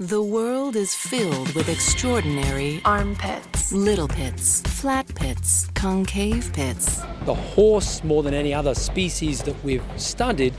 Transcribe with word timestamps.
The 0.00 0.22
world 0.22 0.76
is 0.76 0.94
filled 0.94 1.52
with 1.52 1.68
extraordinary 1.68 2.80
Armpits. 2.86 3.70
little 3.70 4.08
pits, 4.08 4.62
flat 4.62 5.06
pits, 5.14 5.68
concave 5.74 6.50
pits. 6.54 7.02
The 7.26 7.34
horse, 7.34 8.02
more 8.02 8.22
than 8.22 8.32
any 8.32 8.54
other 8.54 8.74
species 8.74 9.42
that 9.42 9.62
we've 9.62 9.84
studied, 9.98 10.54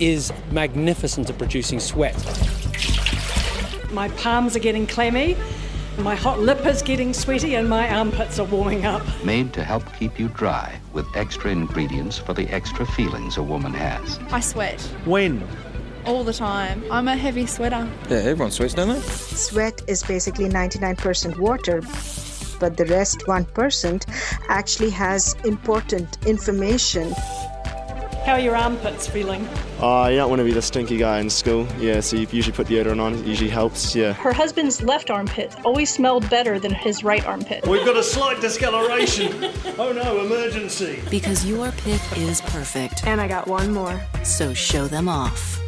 is 0.00 0.32
magnificent 0.52 1.28
at 1.28 1.36
producing 1.36 1.80
sweat. 1.80 2.16
My 3.92 4.08
palms 4.16 4.56
are 4.56 4.60
getting 4.60 4.86
clammy, 4.86 5.36
my 5.98 6.14
hot 6.14 6.38
lip 6.38 6.64
is 6.64 6.80
getting 6.80 7.12
sweaty, 7.12 7.56
and 7.56 7.68
my 7.68 7.94
armpits 7.94 8.38
are 8.38 8.46
warming 8.46 8.86
up. 8.86 9.02
Made 9.22 9.52
to 9.52 9.64
help 9.64 9.82
keep 9.98 10.18
you 10.18 10.28
dry 10.28 10.80
with 10.94 11.04
extra 11.14 11.50
ingredients 11.50 12.16
for 12.16 12.32
the 12.32 12.48
extra 12.48 12.86
feelings 12.86 13.36
a 13.36 13.42
woman 13.42 13.74
has. 13.74 14.18
I 14.32 14.40
sweat 14.40 14.80
When? 15.04 15.46
All 16.08 16.24
the 16.24 16.32
time. 16.32 16.82
I'm 16.90 17.06
a 17.06 17.14
heavy 17.14 17.44
sweater. 17.44 17.86
Yeah, 18.08 18.16
everyone 18.16 18.50
sweats, 18.50 18.72
don't 18.72 18.88
they? 18.88 19.00
Sweat 19.00 19.82
is 19.86 20.02
basically 20.02 20.48
99% 20.48 21.36
water, 21.36 21.82
but 22.58 22.78
the 22.78 22.86
rest 22.86 23.20
1% 23.26 24.06
actually 24.48 24.90
has 24.90 25.34
important 25.44 26.26
information. 26.26 27.12
How 28.24 28.34
are 28.34 28.40
your 28.40 28.56
armpits 28.56 29.06
feeling? 29.06 29.46
Uh, 29.80 30.08
you 30.10 30.16
don't 30.16 30.30
want 30.30 30.40
to 30.40 30.44
be 30.44 30.52
the 30.52 30.62
stinky 30.62 30.96
guy 30.96 31.18
in 31.20 31.28
school. 31.28 31.66
Yeah, 31.78 32.00
so 32.00 32.16
you 32.16 32.26
usually 32.30 32.56
put 32.56 32.68
deodorant 32.68 33.00
on. 33.00 33.14
It 33.14 33.26
usually 33.26 33.50
helps. 33.50 33.94
Yeah. 33.94 34.14
Her 34.14 34.32
husband's 34.32 34.82
left 34.82 35.10
armpit 35.10 35.54
always 35.64 35.92
smelled 35.92 36.28
better 36.30 36.58
than 36.58 36.72
his 36.72 37.04
right 37.04 37.24
armpit. 37.26 37.66
We've 37.66 37.84
got 37.84 37.96
a 37.96 38.02
slight 38.02 38.40
discoloration. 38.40 39.32
oh 39.78 39.92
no, 39.92 40.24
emergency. 40.24 41.00
Because 41.10 41.46
your 41.46 41.70
pit 41.72 42.00
is 42.16 42.40
perfect. 42.42 43.06
And 43.06 43.20
I 43.20 43.28
got 43.28 43.46
one 43.46 43.72
more. 43.72 44.00
So 44.24 44.52
show 44.54 44.86
them 44.88 45.08
off. 45.08 45.58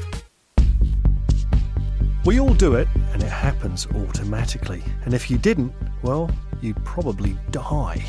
We 2.26 2.38
all 2.38 2.52
do 2.52 2.74
it, 2.74 2.86
and 3.14 3.22
it 3.22 3.30
happens 3.30 3.86
automatically. 3.94 4.82
And 5.04 5.14
if 5.14 5.30
you 5.30 5.38
didn't, 5.38 5.72
well, 6.02 6.30
you'd 6.60 6.84
probably 6.84 7.38
die. 7.50 8.04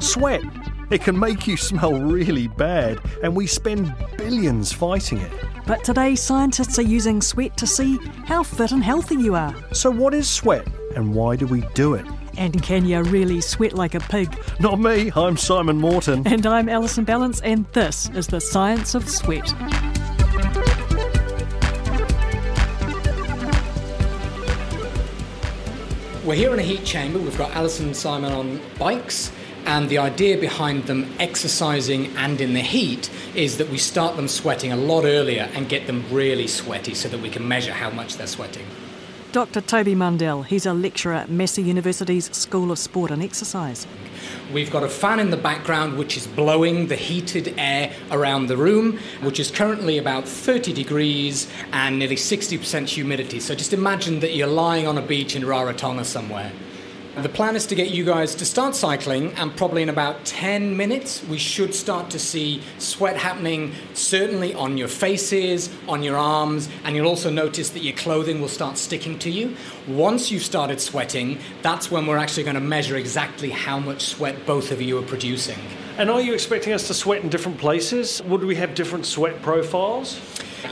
Sweat. 0.00 0.42
It 0.90 1.00
can 1.00 1.18
make 1.18 1.48
you 1.48 1.56
smell 1.56 1.94
really 1.94 2.46
bad, 2.46 3.00
and 3.24 3.34
we 3.34 3.48
spend 3.48 3.92
billions 4.16 4.72
fighting 4.72 5.18
it. 5.18 5.32
But 5.66 5.82
today, 5.82 6.14
scientists 6.14 6.78
are 6.78 6.82
using 6.82 7.20
sweat 7.20 7.56
to 7.56 7.66
see 7.66 7.98
how 8.26 8.44
fit 8.44 8.70
and 8.70 8.84
healthy 8.84 9.16
you 9.16 9.34
are. 9.34 9.56
So, 9.72 9.90
what 9.90 10.14
is 10.14 10.30
sweat, 10.30 10.68
and 10.94 11.14
why 11.14 11.34
do 11.34 11.48
we 11.48 11.62
do 11.74 11.94
it? 11.94 12.06
And 12.36 12.62
can 12.62 12.84
you 12.84 13.02
really 13.02 13.40
sweat 13.40 13.72
like 13.72 13.96
a 13.96 14.00
pig? 14.00 14.38
Not 14.60 14.78
me, 14.78 15.10
I'm 15.16 15.36
Simon 15.36 15.78
Morton. 15.78 16.26
And 16.28 16.46
I'm 16.46 16.68
Alison 16.68 17.04
Ballance, 17.04 17.40
and 17.42 17.66
this 17.72 18.08
is 18.10 18.28
the 18.28 18.40
science 18.40 18.94
of 18.94 19.08
sweat. 19.08 19.52
We're 26.24 26.36
here 26.36 26.54
in 26.54 26.58
a 26.58 26.62
heat 26.62 26.86
chamber. 26.86 27.18
We've 27.18 27.36
got 27.36 27.54
Alison 27.54 27.84
and 27.88 27.96
Simon 27.96 28.32
on 28.32 28.58
bikes. 28.78 29.30
And 29.66 29.90
the 29.90 29.98
idea 29.98 30.38
behind 30.38 30.84
them 30.84 31.14
exercising 31.18 32.16
and 32.16 32.40
in 32.40 32.54
the 32.54 32.62
heat 32.62 33.10
is 33.34 33.58
that 33.58 33.68
we 33.68 33.76
start 33.76 34.16
them 34.16 34.26
sweating 34.28 34.72
a 34.72 34.76
lot 34.76 35.04
earlier 35.04 35.50
and 35.52 35.68
get 35.68 35.86
them 35.86 36.02
really 36.10 36.46
sweaty 36.46 36.94
so 36.94 37.10
that 37.10 37.20
we 37.20 37.28
can 37.28 37.46
measure 37.46 37.74
how 37.74 37.90
much 37.90 38.16
they're 38.16 38.26
sweating. 38.26 38.64
Dr. 39.34 39.62
Toby 39.62 39.96
Mündel, 39.96 40.46
he's 40.46 40.64
a 40.64 40.72
lecturer 40.72 41.14
at 41.14 41.28
Massey 41.28 41.60
University's 41.60 42.32
School 42.36 42.70
of 42.70 42.78
Sport 42.78 43.10
and 43.10 43.20
Exercise. 43.20 43.84
We've 44.52 44.70
got 44.70 44.84
a 44.84 44.88
fan 44.88 45.18
in 45.18 45.30
the 45.30 45.36
background 45.36 45.98
which 45.98 46.16
is 46.16 46.24
blowing 46.24 46.86
the 46.86 46.94
heated 46.94 47.52
air 47.58 47.92
around 48.12 48.46
the 48.46 48.56
room, 48.56 49.00
which 49.22 49.40
is 49.40 49.50
currently 49.50 49.98
about 49.98 50.28
30 50.28 50.72
degrees 50.72 51.48
and 51.72 51.98
nearly 51.98 52.14
60% 52.14 52.86
humidity. 52.86 53.40
So 53.40 53.56
just 53.56 53.72
imagine 53.72 54.20
that 54.20 54.36
you're 54.36 54.46
lying 54.46 54.86
on 54.86 54.98
a 54.98 55.02
beach 55.02 55.34
in 55.34 55.42
Rarotonga 55.42 56.04
somewhere. 56.04 56.52
The 57.16 57.28
plan 57.28 57.54
is 57.54 57.64
to 57.66 57.76
get 57.76 57.90
you 57.90 58.04
guys 58.04 58.34
to 58.34 58.44
start 58.44 58.74
cycling, 58.74 59.34
and 59.34 59.56
probably 59.56 59.82
in 59.82 59.88
about 59.88 60.24
10 60.24 60.76
minutes, 60.76 61.22
we 61.28 61.38
should 61.38 61.72
start 61.72 62.10
to 62.10 62.18
see 62.18 62.60
sweat 62.78 63.16
happening, 63.16 63.72
certainly 63.92 64.52
on 64.52 64.76
your 64.76 64.88
faces, 64.88 65.70
on 65.86 66.02
your 66.02 66.16
arms, 66.16 66.68
and 66.82 66.96
you'll 66.96 67.06
also 67.06 67.30
notice 67.30 67.70
that 67.70 67.84
your 67.84 67.94
clothing 67.94 68.40
will 68.40 68.48
start 68.48 68.76
sticking 68.76 69.16
to 69.20 69.30
you. 69.30 69.56
Once 69.86 70.32
you've 70.32 70.42
started 70.42 70.80
sweating, 70.80 71.38
that's 71.62 71.88
when 71.88 72.04
we're 72.04 72.18
actually 72.18 72.42
going 72.42 72.54
to 72.54 72.60
measure 72.60 72.96
exactly 72.96 73.50
how 73.50 73.78
much 73.78 74.06
sweat 74.06 74.44
both 74.44 74.72
of 74.72 74.82
you 74.82 74.98
are 74.98 75.06
producing. 75.06 75.58
And 75.98 76.10
are 76.10 76.20
you 76.20 76.34
expecting 76.34 76.72
us 76.72 76.88
to 76.88 76.94
sweat 76.94 77.22
in 77.22 77.28
different 77.28 77.58
places? 77.58 78.24
Would 78.24 78.42
we 78.42 78.56
have 78.56 78.74
different 78.74 79.06
sweat 79.06 79.40
profiles? 79.40 80.18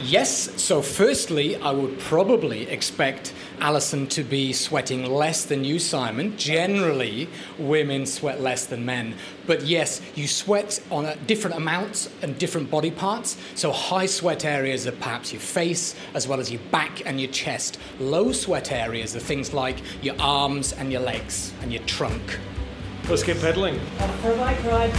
Yes, 0.00 0.60
so 0.60 0.82
firstly, 0.82 1.56
I 1.56 1.70
would 1.70 1.98
probably 2.00 2.68
expect 2.68 3.32
Alison 3.60 4.06
to 4.08 4.24
be 4.24 4.52
sweating 4.52 5.04
less 5.04 5.44
than 5.44 5.64
you, 5.64 5.78
Simon. 5.78 6.36
Generally, 6.36 7.28
women 7.58 8.06
sweat 8.06 8.40
less 8.40 8.66
than 8.66 8.84
men. 8.84 9.14
But 9.46 9.62
yes, 9.62 10.00
you 10.14 10.26
sweat 10.26 10.82
on 10.90 11.16
different 11.26 11.56
amounts 11.56 12.08
and 12.22 12.38
different 12.38 12.70
body 12.70 12.90
parts. 12.90 13.36
So 13.54 13.70
high 13.70 14.06
sweat 14.06 14.44
areas 14.44 14.86
are 14.86 14.92
perhaps 14.92 15.32
your 15.32 15.40
face, 15.40 15.94
as 16.14 16.26
well 16.26 16.40
as 16.40 16.50
your 16.50 16.62
back 16.70 17.06
and 17.06 17.20
your 17.20 17.30
chest. 17.30 17.78
Low 18.00 18.32
sweat 18.32 18.72
areas 18.72 19.14
are 19.14 19.20
things 19.20 19.52
like 19.52 19.78
your 20.02 20.16
arms 20.18 20.72
and 20.72 20.90
your 20.90 21.02
legs 21.02 21.52
and 21.62 21.72
your 21.72 21.82
trunk. 21.84 22.38
Let's 23.08 23.22
get 23.22 23.40
pedaling. 23.40 23.78
Off 24.00 24.20
for 24.20 24.32
a 24.32 24.36
bike 24.36 24.62
ride. 24.64 24.92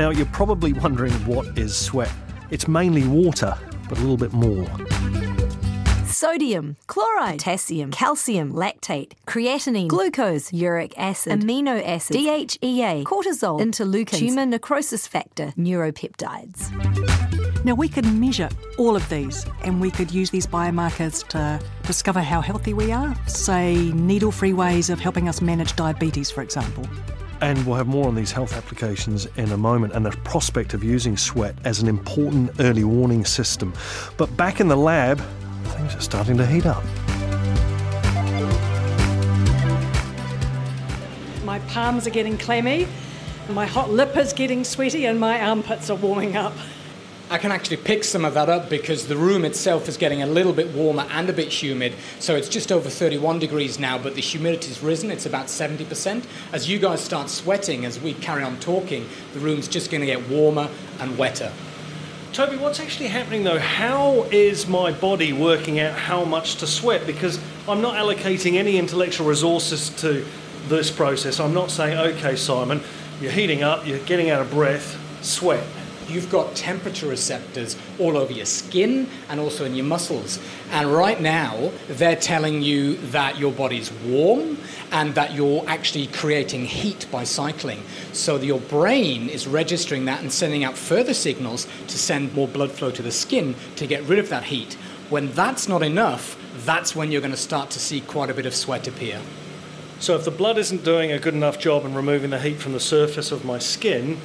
Now, 0.00 0.08
you're 0.08 0.24
probably 0.24 0.72
wondering 0.72 1.12
what 1.26 1.58
is 1.58 1.76
sweat. 1.76 2.10
It's 2.48 2.66
mainly 2.66 3.06
water, 3.06 3.54
but 3.86 3.98
a 3.98 4.00
little 4.00 4.16
bit 4.16 4.32
more. 4.32 4.66
Sodium, 6.06 6.78
chloride, 6.86 7.38
potassium, 7.38 7.90
calcium, 7.90 8.54
lactate, 8.54 9.12
creatinine, 9.26 9.88
glucose, 9.88 10.54
uric 10.54 10.94
acid, 10.96 11.42
amino 11.42 11.86
acids, 11.86 12.18
DHEA, 12.18 13.04
cortisol, 13.04 13.60
interleukins, 13.60 14.20
tumor 14.20 14.46
necrosis 14.46 15.06
factor, 15.06 15.52
neuropeptides. 15.58 16.72
Now, 17.66 17.74
we 17.74 17.86
could 17.86 18.06
measure 18.06 18.48
all 18.78 18.96
of 18.96 19.06
these, 19.10 19.44
and 19.64 19.82
we 19.82 19.90
could 19.90 20.10
use 20.10 20.30
these 20.30 20.46
biomarkers 20.46 21.28
to 21.28 21.60
discover 21.86 22.22
how 22.22 22.40
healthy 22.40 22.72
we 22.72 22.90
are, 22.90 23.14
say, 23.26 23.92
needle 23.92 24.32
free 24.32 24.54
ways 24.54 24.88
of 24.88 24.98
helping 24.98 25.28
us 25.28 25.42
manage 25.42 25.76
diabetes, 25.76 26.30
for 26.30 26.40
example. 26.40 26.88
And 27.42 27.66
we'll 27.66 27.76
have 27.76 27.86
more 27.86 28.06
on 28.06 28.14
these 28.14 28.32
health 28.32 28.54
applications 28.54 29.26
in 29.36 29.50
a 29.52 29.56
moment 29.56 29.94
and 29.94 30.04
the 30.04 30.10
prospect 30.10 30.74
of 30.74 30.84
using 30.84 31.16
sweat 31.16 31.54
as 31.64 31.80
an 31.80 31.88
important 31.88 32.50
early 32.60 32.84
warning 32.84 33.24
system. 33.24 33.72
But 34.18 34.36
back 34.36 34.60
in 34.60 34.68
the 34.68 34.76
lab, 34.76 35.20
things 35.64 35.94
are 35.94 36.00
starting 36.00 36.36
to 36.36 36.46
heat 36.46 36.66
up. 36.66 36.84
My 41.44 41.58
palms 41.68 42.06
are 42.06 42.10
getting 42.10 42.36
clammy, 42.36 42.86
my 43.48 43.66
hot 43.66 43.90
lip 43.90 44.16
is 44.16 44.32
getting 44.32 44.62
sweaty, 44.62 45.06
and 45.06 45.18
my 45.18 45.40
armpits 45.40 45.90
are 45.90 45.96
warming 45.96 46.36
up. 46.36 46.52
I 47.30 47.38
can 47.38 47.52
actually 47.52 47.76
pick 47.76 48.02
some 48.02 48.24
of 48.24 48.34
that 48.34 48.48
up 48.48 48.68
because 48.68 49.06
the 49.06 49.16
room 49.16 49.44
itself 49.44 49.88
is 49.88 49.96
getting 49.96 50.20
a 50.20 50.26
little 50.26 50.52
bit 50.52 50.74
warmer 50.74 51.06
and 51.12 51.30
a 51.30 51.32
bit 51.32 51.46
humid. 51.46 51.94
So 52.18 52.34
it's 52.34 52.48
just 52.48 52.72
over 52.72 52.90
31 52.90 53.38
degrees 53.38 53.78
now, 53.78 53.98
but 53.98 54.16
the 54.16 54.20
humidity's 54.20 54.82
risen. 54.82 55.12
It's 55.12 55.26
about 55.26 55.46
70%. 55.46 56.24
As 56.52 56.68
you 56.68 56.80
guys 56.80 57.00
start 57.00 57.30
sweating, 57.30 57.84
as 57.84 58.00
we 58.00 58.14
carry 58.14 58.42
on 58.42 58.58
talking, 58.58 59.08
the 59.32 59.38
room's 59.38 59.68
just 59.68 59.92
going 59.92 60.00
to 60.00 60.08
get 60.08 60.28
warmer 60.28 60.68
and 60.98 61.16
wetter. 61.16 61.52
Toby, 62.32 62.56
what's 62.56 62.80
actually 62.80 63.06
happening 63.06 63.44
though? 63.44 63.60
How 63.60 64.24
is 64.32 64.66
my 64.66 64.90
body 64.90 65.32
working 65.32 65.78
out 65.78 65.96
how 65.96 66.24
much 66.24 66.56
to 66.56 66.66
sweat? 66.66 67.06
Because 67.06 67.38
I'm 67.68 67.80
not 67.80 67.94
allocating 67.94 68.54
any 68.54 68.76
intellectual 68.76 69.28
resources 69.28 69.90
to 70.00 70.26
this 70.66 70.90
process. 70.90 71.38
I'm 71.38 71.54
not 71.54 71.70
saying, 71.70 71.96
okay, 71.96 72.34
Simon, 72.34 72.80
you're 73.20 73.30
heating 73.30 73.62
up, 73.62 73.86
you're 73.86 74.00
getting 74.00 74.30
out 74.30 74.40
of 74.40 74.50
breath, 74.50 74.98
sweat. 75.24 75.64
You've 76.10 76.30
got 76.30 76.54
temperature 76.54 77.06
receptors 77.06 77.76
all 77.98 78.16
over 78.16 78.32
your 78.32 78.46
skin 78.46 79.08
and 79.28 79.40
also 79.40 79.64
in 79.64 79.74
your 79.74 79.86
muscles. 79.86 80.38
And 80.70 80.92
right 80.92 81.20
now, 81.20 81.70
they're 81.88 82.16
telling 82.16 82.62
you 82.62 82.96
that 83.08 83.38
your 83.38 83.52
body's 83.52 83.92
warm 84.04 84.58
and 84.92 85.14
that 85.14 85.34
you're 85.34 85.64
actually 85.68 86.08
creating 86.08 86.64
heat 86.64 87.06
by 87.10 87.24
cycling. 87.24 87.82
So 88.12 88.36
your 88.36 88.60
brain 88.60 89.28
is 89.28 89.46
registering 89.46 90.04
that 90.06 90.20
and 90.20 90.32
sending 90.32 90.64
out 90.64 90.76
further 90.76 91.14
signals 91.14 91.66
to 91.88 91.98
send 91.98 92.34
more 92.34 92.48
blood 92.48 92.72
flow 92.72 92.90
to 92.90 93.02
the 93.02 93.12
skin 93.12 93.54
to 93.76 93.86
get 93.86 94.02
rid 94.04 94.18
of 94.18 94.28
that 94.30 94.44
heat. 94.44 94.74
When 95.08 95.32
that's 95.32 95.68
not 95.68 95.82
enough, 95.82 96.36
that's 96.64 96.94
when 96.94 97.10
you're 97.10 97.20
going 97.20 97.30
to 97.32 97.36
start 97.36 97.70
to 97.70 97.80
see 97.80 98.00
quite 98.00 98.30
a 98.30 98.34
bit 98.34 98.46
of 98.46 98.54
sweat 98.54 98.86
appear. 98.86 99.20
So 100.00 100.14
if 100.14 100.24
the 100.24 100.30
blood 100.30 100.56
isn't 100.56 100.82
doing 100.82 101.12
a 101.12 101.18
good 101.18 101.34
enough 101.34 101.58
job 101.58 101.84
in 101.84 101.94
removing 101.94 102.30
the 102.30 102.40
heat 102.40 102.58
from 102.58 102.72
the 102.72 102.80
surface 102.80 103.32
of 103.32 103.44
my 103.44 103.58
skin, 103.58 104.18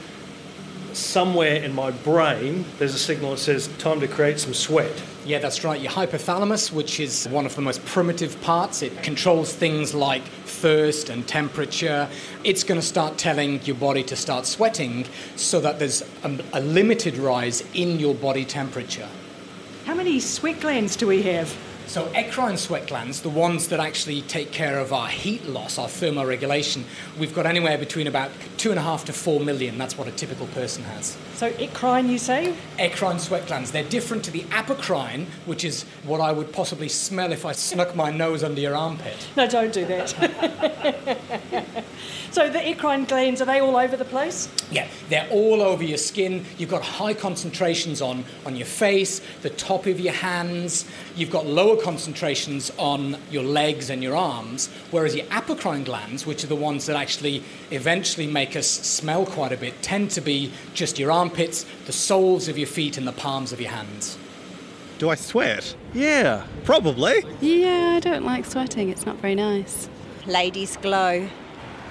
somewhere 0.96 1.56
in 1.56 1.74
my 1.74 1.92
brain 1.92 2.66
there's 2.80 2.96
a 2.96 3.00
signal 3.00 3.32
that 3.32 3.38
says 3.38 3.68
time 3.78 4.00
to 4.00 4.08
create 4.08 4.40
some 4.40 4.54
sweat. 4.54 5.04
Yeah, 5.26 5.40
that's 5.40 5.64
right. 5.64 5.82
Your 5.82 5.92
hypothalamus, 5.92 6.72
which 6.72 7.00
is 7.00 7.28
one 7.30 7.46
of 7.46 7.56
the 7.56 7.62
most 7.62 7.84
primitive 7.86 8.40
parts, 8.42 8.82
it 8.82 9.02
controls 9.02 9.54
things 9.54 9.94
like 9.94 10.24
thirst 10.24 11.10
and 11.10 11.28
temperature. 11.28 12.08
It's 12.44 12.64
going 12.64 12.80
to 12.80 12.86
start 12.86 13.18
telling 13.18 13.62
your 13.64 13.76
body 13.76 14.04
to 14.04 14.16
start 14.16 14.46
sweating 14.46 15.06
so 15.36 15.60
that 15.62 15.80
there's 15.80 16.04
a, 16.24 16.38
a 16.54 16.62
limited 16.62 17.18
rise 17.18 17.64
in 17.74 18.00
your 18.00 18.14
body 18.14 18.46
temperature. 18.46 19.10
How 19.86 19.96
many 19.96 20.20
sweat 20.20 20.60
glands 20.62 20.96
do 20.96 21.08
we 21.08 21.24
have? 21.24 21.56
So, 21.88 22.08
eccrine 22.14 22.58
sweat 22.58 22.88
glands, 22.88 23.22
the 23.22 23.30
ones 23.30 23.68
that 23.68 23.80
actually 23.80 24.24
take 24.24 24.52
care 24.52 24.80
of 24.80 24.92
our 24.92 25.08
heat 25.08 25.46
loss, 25.46 25.78
our 25.78 25.88
thermoregulation, 25.88 26.84
we've 27.20 27.34
got 27.34 27.46
anywhere 27.46 27.78
between 27.78 28.08
about 28.08 28.32
two 28.58 28.72
and 28.72 28.80
a 28.80 28.82
half 28.82 29.06
to 29.06 29.14
four 29.14 29.40
million. 29.40 29.78
That's 29.78 29.98
what 29.98 30.08
a 30.08 30.12
typical 30.12 30.48
person 30.48 30.84
has. 30.86 31.16
So, 31.36 31.52
eccrine, 31.52 32.10
you 32.10 32.18
say? 32.18 32.56
Eccrine 32.80 33.20
sweat 33.20 33.46
glands. 33.48 33.72
They're 33.72 33.84
different 33.84 34.26
to 34.26 34.32
the 34.32 34.42
apocrine, 34.52 35.28
which 35.46 35.64
is 35.64 35.84
what 36.04 36.20
I 36.22 36.32
would 36.32 36.52
possibly 36.52 36.90
smell 36.90 37.32
if 37.32 37.46
I 37.46 37.52
snuck 37.52 37.96
my 37.96 38.10
nose 38.10 38.44
under 38.44 38.60
your 38.60 38.76
armpit. 38.76 39.28
No, 39.38 39.48
don't 39.48 39.72
do 39.72 39.86
that. 39.86 40.10
so, 42.32 42.50
the 42.50 42.60
eccrine 42.60 43.08
glands, 43.08 43.42
are 43.42 43.46
they 43.46 43.60
all 43.60 43.78
over 43.78 43.96
the 43.96 44.06
place? 44.06 44.50
Yeah, 44.72 44.88
they're 45.10 45.30
all 45.30 45.62
over 45.62 45.84
your 45.84 46.00
skin. 46.00 46.46
You've 46.58 46.70
got 46.70 46.82
high 46.82 47.14
concentrations 47.14 48.02
on, 48.02 48.26
on 48.46 48.56
your 48.56 48.66
face, 48.66 49.22
the 49.44 49.52
top 49.52 49.86
of 49.86 50.00
your 50.00 50.14
hands. 50.14 50.86
You've 51.16 51.30
got 51.30 51.46
lower 51.46 51.75
concentrations 51.82 52.72
on 52.78 53.18
your 53.32 53.44
legs 53.44 53.90
and 53.90 54.02
your 54.04 54.16
arms, 54.16 54.70
whereas 54.92 55.16
your 55.16 55.26
apocrine 55.28 55.84
glands, 55.84 56.26
which 56.26 56.44
are 56.44 56.48
the 56.48 56.56
ones 56.56 56.86
that 56.86 56.96
actually 56.96 57.44
eventually 57.72 58.28
make 58.28 58.56
us 58.56 58.68
smell 58.68 59.26
quite 59.26 59.52
a 59.52 59.58
bit, 59.58 59.82
tend 59.82 60.12
to 60.12 60.22
be 60.22 60.52
just 60.74 60.98
your 61.00 61.12
armpits, 61.12 61.66
the 61.86 61.92
soles 61.92 62.48
of 62.48 62.58
your 62.58 62.68
feet, 62.68 62.98
and 62.98 63.08
the 63.08 63.12
palms 63.12 63.52
of 63.52 63.60
your 63.62 63.72
hands. 63.72 64.18
Do 64.98 65.10
I 65.10 65.16
sweat? 65.16 65.76
Yeah. 65.94 66.46
Probably. 66.64 67.24
Yeah, 67.42 67.96
I 67.98 68.00
don't 68.00 68.24
like 68.24 68.46
sweating. 68.46 68.90
It's 68.90 69.06
not 69.06 69.18
very 69.18 69.36
nice. 69.36 69.90
Ladies 70.26 70.78
glow, 70.78 71.30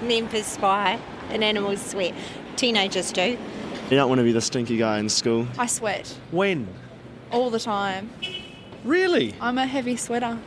men 0.00 0.26
perspire, 0.28 0.98
and 1.30 1.44
animals 1.44 1.80
sweat. 1.82 2.14
Teenagers 2.56 3.12
do. 3.12 3.36
You 3.90 3.96
don't 3.96 4.08
want 4.08 4.20
to 4.20 4.24
be 4.24 4.32
the 4.32 4.40
stinky 4.40 4.76
guy 4.78 4.98
in 4.98 5.08
school. 5.08 5.46
I 5.58 5.66
sweat 5.66 6.18
When? 6.30 6.66
all 7.30 7.50
the 7.50 7.58
time. 7.58 8.10
Really? 8.84 9.34
I'm 9.40 9.58
a 9.58 9.66
heavy 9.66 9.96
sweater. 9.96 10.38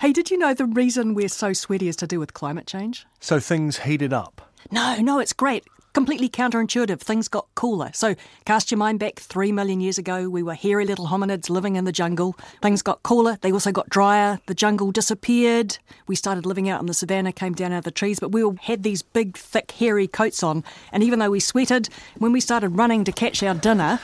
Hey, 0.00 0.12
did 0.12 0.30
you 0.30 0.38
know 0.38 0.54
the 0.54 0.66
reason 0.66 1.14
we're 1.14 1.28
so 1.28 1.52
sweaty 1.52 1.88
is 1.88 1.96
to 1.96 2.06
do 2.06 2.18
with 2.18 2.34
climate 2.34 2.66
change? 2.66 3.06
So 3.20 3.38
things 3.40 3.78
heated 3.78 4.12
up. 4.12 4.50
No, 4.70 4.96
no, 5.00 5.18
it's 5.18 5.32
great. 5.32 5.64
Completely 5.92 6.28
counterintuitive. 6.28 7.00
Things 7.00 7.28
got 7.28 7.46
cooler. 7.54 7.90
So, 7.92 8.14
cast 8.46 8.70
your 8.70 8.78
mind 8.78 8.98
back 8.98 9.16
three 9.16 9.52
million 9.52 9.80
years 9.82 9.98
ago. 9.98 10.26
We 10.30 10.42
were 10.42 10.54
hairy 10.54 10.86
little 10.86 11.08
hominids 11.08 11.50
living 11.50 11.76
in 11.76 11.84
the 11.84 11.92
jungle. 11.92 12.34
Things 12.62 12.80
got 12.80 13.02
cooler. 13.02 13.36
They 13.42 13.52
also 13.52 13.72
got 13.72 13.90
drier. 13.90 14.40
The 14.46 14.54
jungle 14.54 14.90
disappeared. 14.90 15.76
We 16.06 16.16
started 16.16 16.46
living 16.46 16.68
out 16.70 16.80
in 16.80 16.86
the 16.86 16.94
savannah, 16.94 17.30
came 17.32 17.52
down 17.52 17.72
out 17.72 17.78
of 17.78 17.84
the 17.84 17.90
trees, 17.90 18.18
but 18.18 18.32
we 18.32 18.42
all 18.42 18.56
had 18.62 18.84
these 18.84 19.02
big, 19.02 19.36
thick, 19.36 19.70
hairy 19.72 20.06
coats 20.08 20.42
on. 20.42 20.64
And 20.92 21.02
even 21.02 21.18
though 21.18 21.30
we 21.30 21.40
sweated, 21.40 21.90
when 22.16 22.32
we 22.32 22.40
started 22.40 22.70
running 22.70 23.04
to 23.04 23.12
catch 23.12 23.42
our 23.42 23.54
dinner, 23.54 24.00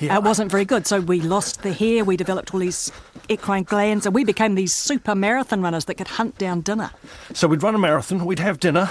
Yeah. 0.00 0.16
it 0.18 0.22
wasn't 0.24 0.50
very 0.50 0.66
good. 0.66 0.86
So, 0.86 1.00
we 1.00 1.22
lost 1.22 1.62
the 1.62 1.72
hair. 1.72 2.04
We 2.04 2.18
developed 2.18 2.52
all 2.52 2.60
these 2.60 2.92
eccrine 3.28 3.64
glands, 3.66 4.06
and 4.06 4.14
we 4.14 4.24
became 4.24 4.54
these 4.54 4.72
super 4.72 5.14
marathon 5.14 5.62
runners 5.62 5.86
that 5.86 5.94
could 5.94 6.08
hunt 6.08 6.38
down 6.38 6.60
dinner. 6.60 6.90
So 7.34 7.48
we'd 7.48 7.62
run 7.62 7.74
a 7.74 7.78
marathon, 7.78 8.24
we'd 8.24 8.38
have 8.38 8.60
dinner, 8.60 8.90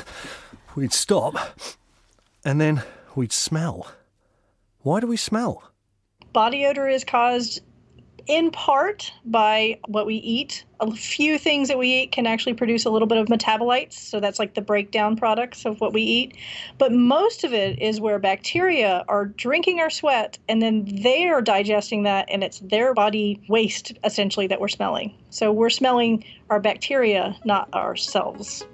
we'd 0.76 0.94
stop, 0.94 1.36
and 2.46 2.60
then 2.60 2.84
we'd 3.16 3.34
smell. 3.34 3.92
Why 4.82 5.00
do 5.00 5.08
we 5.08 5.18
smell? 5.18 5.72
Body 6.34 6.66
odor 6.66 6.88
is 6.88 7.04
caused 7.04 7.62
in 8.32 8.50
part 8.50 9.12
by 9.26 9.78
what 9.88 10.06
we 10.06 10.16
eat. 10.16 10.64
A 10.80 10.90
few 10.90 11.38
things 11.38 11.68
that 11.68 11.78
we 11.78 11.90
eat 11.90 12.14
can 12.14 12.26
actually 12.26 12.54
produce 12.54 12.86
a 12.86 12.90
little 12.90 13.08
bit 13.08 13.18
of 13.18 13.28
metabolites, 13.28 13.92
so 13.92 14.22
that's 14.22 14.40
like 14.40 14.54
the 14.54 14.62
breakdown 14.62 15.18
products 15.18 15.66
of 15.66 15.82
what 15.82 15.92
we 15.92 16.02
eat. 16.02 16.38
But 16.78 16.94
most 16.94 17.44
of 17.44 17.52
it 17.52 17.82
is 17.82 18.00
where 18.00 18.18
bacteria 18.20 19.04
are 19.10 19.26
drinking 19.26 19.82
our 19.82 19.90
sweat 19.90 20.40
and 20.48 20.62
then 20.62 20.86
they 20.86 21.28
are 21.28 21.42
digesting 21.42 22.04
that, 22.04 22.26
and 22.32 22.42
it's 22.42 22.60
their 22.60 22.94
body 22.94 23.42
waste 23.50 23.92
essentially 24.06 24.48
that 24.48 24.62
we're 24.62 24.70
smelling. 24.70 25.14
So 25.30 25.52
we're 25.52 25.70
smelling 25.70 26.24
our 26.50 26.62
bacteria, 26.62 27.36
not 27.44 27.72
ourselves. 27.74 28.66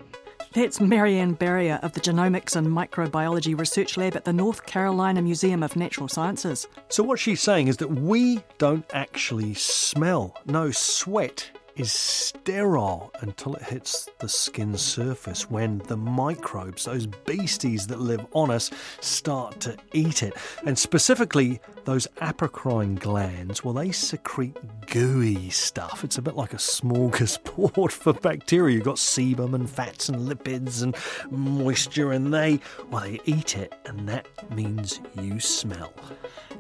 That's 0.54 0.80
Marianne 0.80 1.34
Barrier 1.34 1.80
of 1.84 1.94
the 1.94 2.00
Genomics 2.00 2.56
and 2.56 2.68
Microbiology 2.68 3.58
Research 3.58 3.98
Lab 3.98 4.16
at 4.16 4.26
the 4.26 4.34
North 4.34 4.66
Carolina 4.66 5.22
Museum 5.22 5.62
of 5.62 5.76
Natural 5.76 6.08
Sciences. 6.08 6.68
So 6.90 7.04
what 7.04 7.20
she's 7.20 7.42
saying 7.42 7.68
is 7.68 7.78
that 7.78 7.92
we 7.92 8.42
don't 8.58 8.86
actually 8.94 9.54
smell. 9.54 10.36
No, 10.46 10.72
sweat 10.72 11.52
is 11.78 11.92
sterile 11.92 13.12
until 13.22 13.56
it 13.56 13.62
hits 13.62 14.10
the 14.20 14.28
skin 14.28 14.76
surface 14.76 15.50
when 15.50 15.78
the 15.88 15.96
microbes, 15.96 16.86
those 16.86 17.06
beasties 17.06 17.88
that 17.88 18.00
live 18.00 18.26
on 18.34 18.50
us, 18.50 18.72
start 19.00 19.60
to 19.60 19.78
eat 19.94 20.24
it. 20.24 20.34
And 20.66 20.78
specifically, 20.78 21.62
those 21.86 22.08
apocrine 22.18 22.96
glands, 22.96 23.64
well, 23.64 23.74
they 23.74 23.92
secrete 23.92 24.58
gooey 24.88 25.50
stuff. 25.50 26.04
It's 26.04 26.18
a 26.18 26.22
bit 26.22 26.36
like 26.36 26.54
a 26.54 26.58
smorgasbord 26.58 27.92
for 27.92 28.14
bacteria. 28.14 28.76
You've 28.76 28.86
got 28.86 28.96
sebum 28.96 29.54
and 29.54 29.70
fats 29.70 30.10
and 30.10 30.28
lipids 30.28 30.82
and 30.82 30.96
moisture, 31.32 32.12
and 32.12 32.34
they, 32.34 32.60
well, 32.90 33.04
they 33.04 33.20
eat 33.26 33.56
it, 33.56 33.74
and 33.86 34.10
that 34.10 34.28
means 34.52 35.00
you 35.22 35.40
smell. 35.40 35.94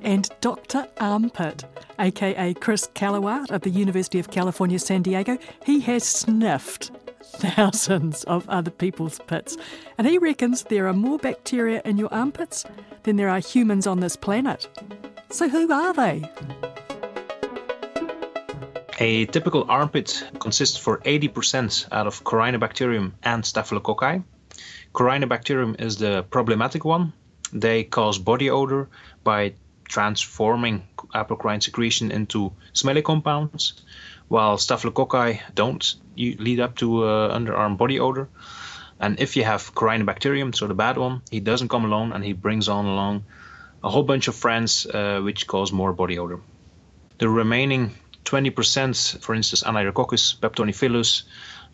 And 0.01 0.29
Dr. 0.41 0.87
Armpit, 0.99 1.65
aka 1.99 2.53
Chris 2.53 2.87
Callewaert 2.95 3.51
of 3.51 3.61
the 3.61 3.69
University 3.69 4.19
of 4.19 4.31
California, 4.31 4.79
San 4.79 5.01
Diego, 5.01 5.37
he 5.65 5.79
has 5.81 6.03
sniffed 6.03 6.91
thousands 7.23 8.23
of 8.25 8.47
other 8.49 8.71
people's 8.71 9.19
pits. 9.27 9.57
And 9.97 10.07
he 10.07 10.17
reckons 10.17 10.63
there 10.63 10.87
are 10.87 10.93
more 10.93 11.17
bacteria 11.17 11.81
in 11.85 11.97
your 11.97 12.13
armpits 12.13 12.65
than 13.03 13.15
there 13.15 13.29
are 13.29 13.39
humans 13.39 13.87
on 13.87 13.99
this 13.99 14.15
planet. 14.15 14.67
So 15.29 15.49
who 15.49 15.71
are 15.71 15.93
they? 15.93 16.29
A 18.99 19.25
typical 19.27 19.65
armpit 19.69 20.23
consists 20.39 20.77
for 20.77 20.97
80% 20.99 21.87
out 21.91 22.07
of 22.07 22.23
Corynebacterium 22.23 23.11
and 23.21 23.43
Staphylococci. 23.43 24.23
Corynebacterium 24.93 25.79
is 25.79 25.97
the 25.97 26.23
problematic 26.23 26.83
one. 26.83 27.13
They 27.53 27.83
cause 27.83 28.17
body 28.17 28.49
odor 28.49 28.89
by 29.23 29.53
transforming 29.87 30.87
apocrine 31.13 31.61
secretion 31.61 32.11
into 32.11 32.51
smelly 32.73 33.01
compounds, 33.01 33.73
while 34.27 34.57
Staphylococci 34.57 35.39
don't 35.55 35.95
lead 36.15 36.59
up 36.59 36.75
to 36.77 37.03
uh, 37.03 37.37
underarm 37.37 37.77
body 37.77 37.99
odor. 37.99 38.29
And 38.99 39.19
if 39.19 39.37
you 39.37 39.43
have 39.43 39.73
Corynebacterium, 39.75 40.55
so 40.55 40.67
the 40.67 40.73
bad 40.73 40.97
one, 40.97 41.21
he 41.29 41.39
doesn't 41.39 41.69
come 41.69 41.85
alone 41.85 42.13
and 42.13 42.23
he 42.23 42.33
brings 42.33 42.67
on 42.67 42.85
along 42.85 43.25
a 43.83 43.89
whole 43.89 44.03
bunch 44.03 44.27
of 44.27 44.35
friends 44.35 44.85
uh, 44.85 45.21
which 45.23 45.47
cause 45.47 45.71
more 45.71 45.93
body 45.93 46.17
odor. 46.17 46.39
The 47.19 47.29
remaining 47.29 47.91
20%, 48.25 49.21
for 49.21 49.35
instance, 49.35 49.63
Anaerococcus, 49.63 50.39
Peptoniphilus, 50.39 51.23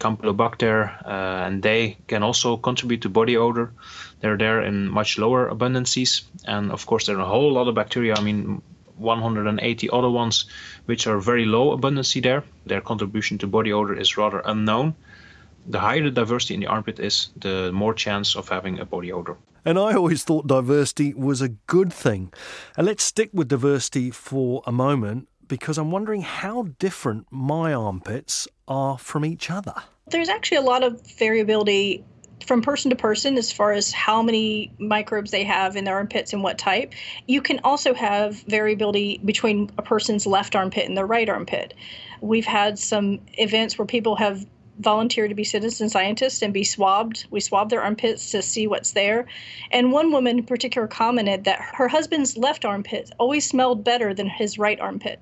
Campylobacter, 0.03 0.77
uh, 1.05 1.47
and 1.47 1.63
they 1.63 1.97
can 2.07 2.23
also 2.23 2.57
contribute 2.57 3.01
to 3.01 3.09
body 3.09 3.37
odor. 3.37 3.71
They're 4.19 4.37
there 4.37 4.61
in 4.61 4.89
much 4.89 5.17
lower 5.17 5.49
abundances, 5.49 6.23
and 6.45 6.71
of 6.71 6.85
course, 6.85 7.05
there 7.05 7.17
are 7.17 7.27
a 7.27 7.33
whole 7.35 7.53
lot 7.53 7.67
of 7.67 7.75
bacteria. 7.75 8.15
I 8.15 8.21
mean, 8.21 8.61
180 8.97 9.89
other 9.89 10.09
ones 10.09 10.45
which 10.85 11.07
are 11.07 11.19
very 11.19 11.45
low 11.45 11.77
abundancy 11.77 12.21
there. 12.21 12.43
Their 12.65 12.81
contribution 12.81 13.37
to 13.39 13.47
body 13.47 13.71
odor 13.73 13.95
is 13.95 14.17
rather 14.17 14.41
unknown. 14.45 14.95
The 15.65 15.79
higher 15.79 16.03
the 16.03 16.11
diversity 16.11 16.55
in 16.55 16.59
the 16.59 16.67
armpit 16.67 16.99
is, 16.99 17.29
the 17.37 17.71
more 17.71 17.93
chance 17.93 18.35
of 18.35 18.49
having 18.49 18.79
a 18.79 18.85
body 18.85 19.11
odor. 19.11 19.37
And 19.65 19.79
I 19.79 19.93
always 19.93 20.23
thought 20.23 20.47
diversity 20.47 21.13
was 21.13 21.41
a 21.41 21.49
good 21.67 21.93
thing. 21.93 22.33
And 22.75 22.85
let's 22.85 23.03
stick 23.03 23.29
with 23.33 23.47
diversity 23.47 24.11
for 24.11 24.61
a 24.65 24.71
moment 24.71 25.29
because 25.47 25.77
I'm 25.77 25.91
wondering 25.91 26.21
how 26.21 26.63
different 26.79 27.27
my 27.31 27.73
armpits 27.73 28.47
are 28.67 28.97
from 28.97 29.23
each 29.23 29.49
other. 29.49 29.75
There's 30.13 30.29
actually 30.29 30.57
a 30.57 30.61
lot 30.61 30.83
of 30.83 31.01
variability 31.17 32.03
from 32.45 32.61
person 32.61 32.91
to 32.91 32.95
person 32.95 33.35
as 33.35 33.51
far 33.51 33.71
as 33.71 33.91
how 33.91 34.21
many 34.21 34.71
microbes 34.77 35.31
they 35.31 35.43
have 35.43 35.75
in 35.75 35.85
their 35.85 35.95
armpits 35.95 36.33
and 36.33 36.43
what 36.43 36.59
type. 36.59 36.93
You 37.27 37.41
can 37.41 37.59
also 37.63 37.95
have 37.95 38.35
variability 38.43 39.19
between 39.25 39.71
a 39.79 39.81
person's 39.81 40.27
left 40.27 40.55
armpit 40.55 40.87
and 40.87 40.95
their 40.95 41.07
right 41.07 41.27
armpit. 41.27 41.73
We've 42.21 42.45
had 42.45 42.77
some 42.77 43.21
events 43.39 43.77
where 43.79 43.87
people 43.87 44.15
have 44.17 44.45
volunteered 44.79 45.29
to 45.29 45.35
be 45.35 45.43
citizen 45.43 45.89
scientists 45.89 46.43
and 46.43 46.53
be 46.53 46.63
swabbed. 46.63 47.25
We 47.31 47.39
swab 47.39 47.71
their 47.71 47.81
armpits 47.81 48.29
to 48.31 48.43
see 48.43 48.67
what's 48.67 48.91
there. 48.91 49.25
And 49.71 49.91
one 49.91 50.11
woman 50.11 50.39
in 50.39 50.45
particular 50.45 50.87
commented 50.87 51.45
that 51.45 51.59
her 51.59 51.87
husband's 51.87 52.37
left 52.37 52.65
armpit 52.65 53.11
always 53.17 53.47
smelled 53.47 53.83
better 53.83 54.13
than 54.13 54.29
his 54.29 54.59
right 54.59 54.79
armpit. 54.79 55.19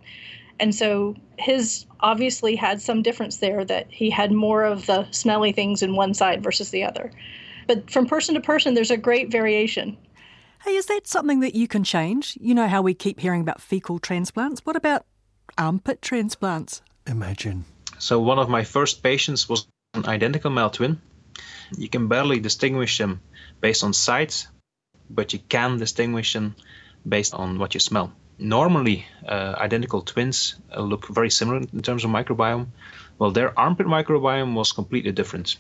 And 0.62 0.76
so 0.76 1.16
his 1.38 1.88
obviously 2.02 2.56
had 2.56 2.80
some 2.80 3.02
difference 3.02 3.38
there 3.38 3.66
that 3.66 3.88
he 3.90 4.12
had 4.12 4.32
more 4.32 4.64
of 4.64 4.86
the 4.86 5.10
smelly 5.10 5.52
things 5.52 5.82
in 5.82 5.96
one 5.96 6.14
side 6.14 6.44
versus 6.44 6.70
the 6.70 6.84
other. 6.84 7.12
But 7.68 7.90
from 7.90 8.06
person 8.06 8.36
to 8.36 8.42
person, 8.42 8.76
there's 8.76 8.92
a 8.92 8.98
great 8.98 9.32
variation. 9.32 9.98
Hey, 10.64 10.76
is 10.76 10.86
that 10.86 11.08
something 11.08 11.40
that 11.40 11.56
you 11.56 11.68
can 11.68 11.84
change? 11.84 12.38
You 12.40 12.54
know 12.54 12.68
how 12.68 12.84
we 12.84 12.94
keep 12.94 13.20
hearing 13.20 13.42
about 13.42 13.60
fecal 13.60 13.98
transplants? 13.98 14.64
What 14.64 14.76
about 14.76 15.04
armpit 15.58 16.04
transplants? 16.04 16.84
Imagine. 17.08 17.66
So 17.98 18.20
one 18.20 18.38
of 18.38 18.48
my 18.48 18.64
first 18.64 19.02
patients 19.02 19.50
was 19.50 19.68
an 19.96 20.06
identical 20.06 20.52
male 20.52 20.70
twin. 20.70 21.02
You 21.76 21.90
can 21.90 22.08
barely 22.08 22.40
distinguish 22.40 23.00
them 23.00 23.22
based 23.62 23.84
on 23.84 23.94
sight, 23.94 24.48
but 25.10 25.34
you 25.34 25.40
can 25.50 25.78
distinguish 25.78 26.34
them 26.34 26.56
based 27.08 27.34
on 27.34 27.58
what 27.58 27.74
you 27.74 27.80
smell. 27.80 28.14
Normally, 28.42 29.06
uh, 29.28 29.54
identical 29.56 30.02
twins 30.02 30.56
uh, 30.76 30.82
look 30.82 31.08
very 31.08 31.30
similar 31.30 31.58
in 31.58 31.82
terms 31.84 32.04
of 32.04 32.10
microbiome. 32.10 32.66
Well, 33.20 33.30
their 33.30 33.58
armpit 33.58 33.86
microbiome 33.86 34.56
was 34.56 34.72
completely 34.72 35.12
different. 35.12 35.58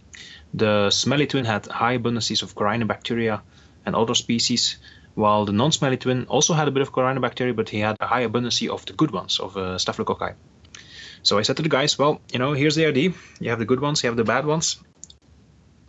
The 0.55 0.89
smelly 0.89 1.27
twin 1.27 1.45
had 1.45 1.67
high 1.67 1.99
abundances 1.99 2.41
of 2.41 2.55
Corynebacteria 2.55 3.41
and 3.85 3.95
other 3.95 4.15
species, 4.15 4.77
while 5.13 5.45
the 5.45 5.51
non-smelly 5.51 5.97
twin 5.97 6.25
also 6.25 6.55
had 6.55 6.67
a 6.67 6.71
bit 6.71 6.81
of 6.81 6.91
Corynebacteria, 6.91 7.55
but 7.55 7.69
he 7.69 7.77
had 7.79 7.97
a 7.99 8.07
high 8.07 8.25
abundancy 8.27 8.67
of 8.67 8.83
the 8.87 8.93
good 8.93 9.11
ones, 9.11 9.39
of 9.39 9.55
uh, 9.55 9.77
Staphylococci. 9.77 10.33
So 11.21 11.37
I 11.37 11.43
said 11.43 11.57
to 11.57 11.63
the 11.63 11.69
guys, 11.69 11.99
well, 11.99 12.19
you 12.33 12.39
know, 12.39 12.53
here's 12.53 12.73
the 12.73 12.87
idea. 12.87 13.13
You 13.39 13.51
have 13.51 13.59
the 13.59 13.65
good 13.65 13.79
ones, 13.79 14.01
you 14.01 14.09
have 14.09 14.17
the 14.17 14.23
bad 14.23 14.47
ones. 14.47 14.79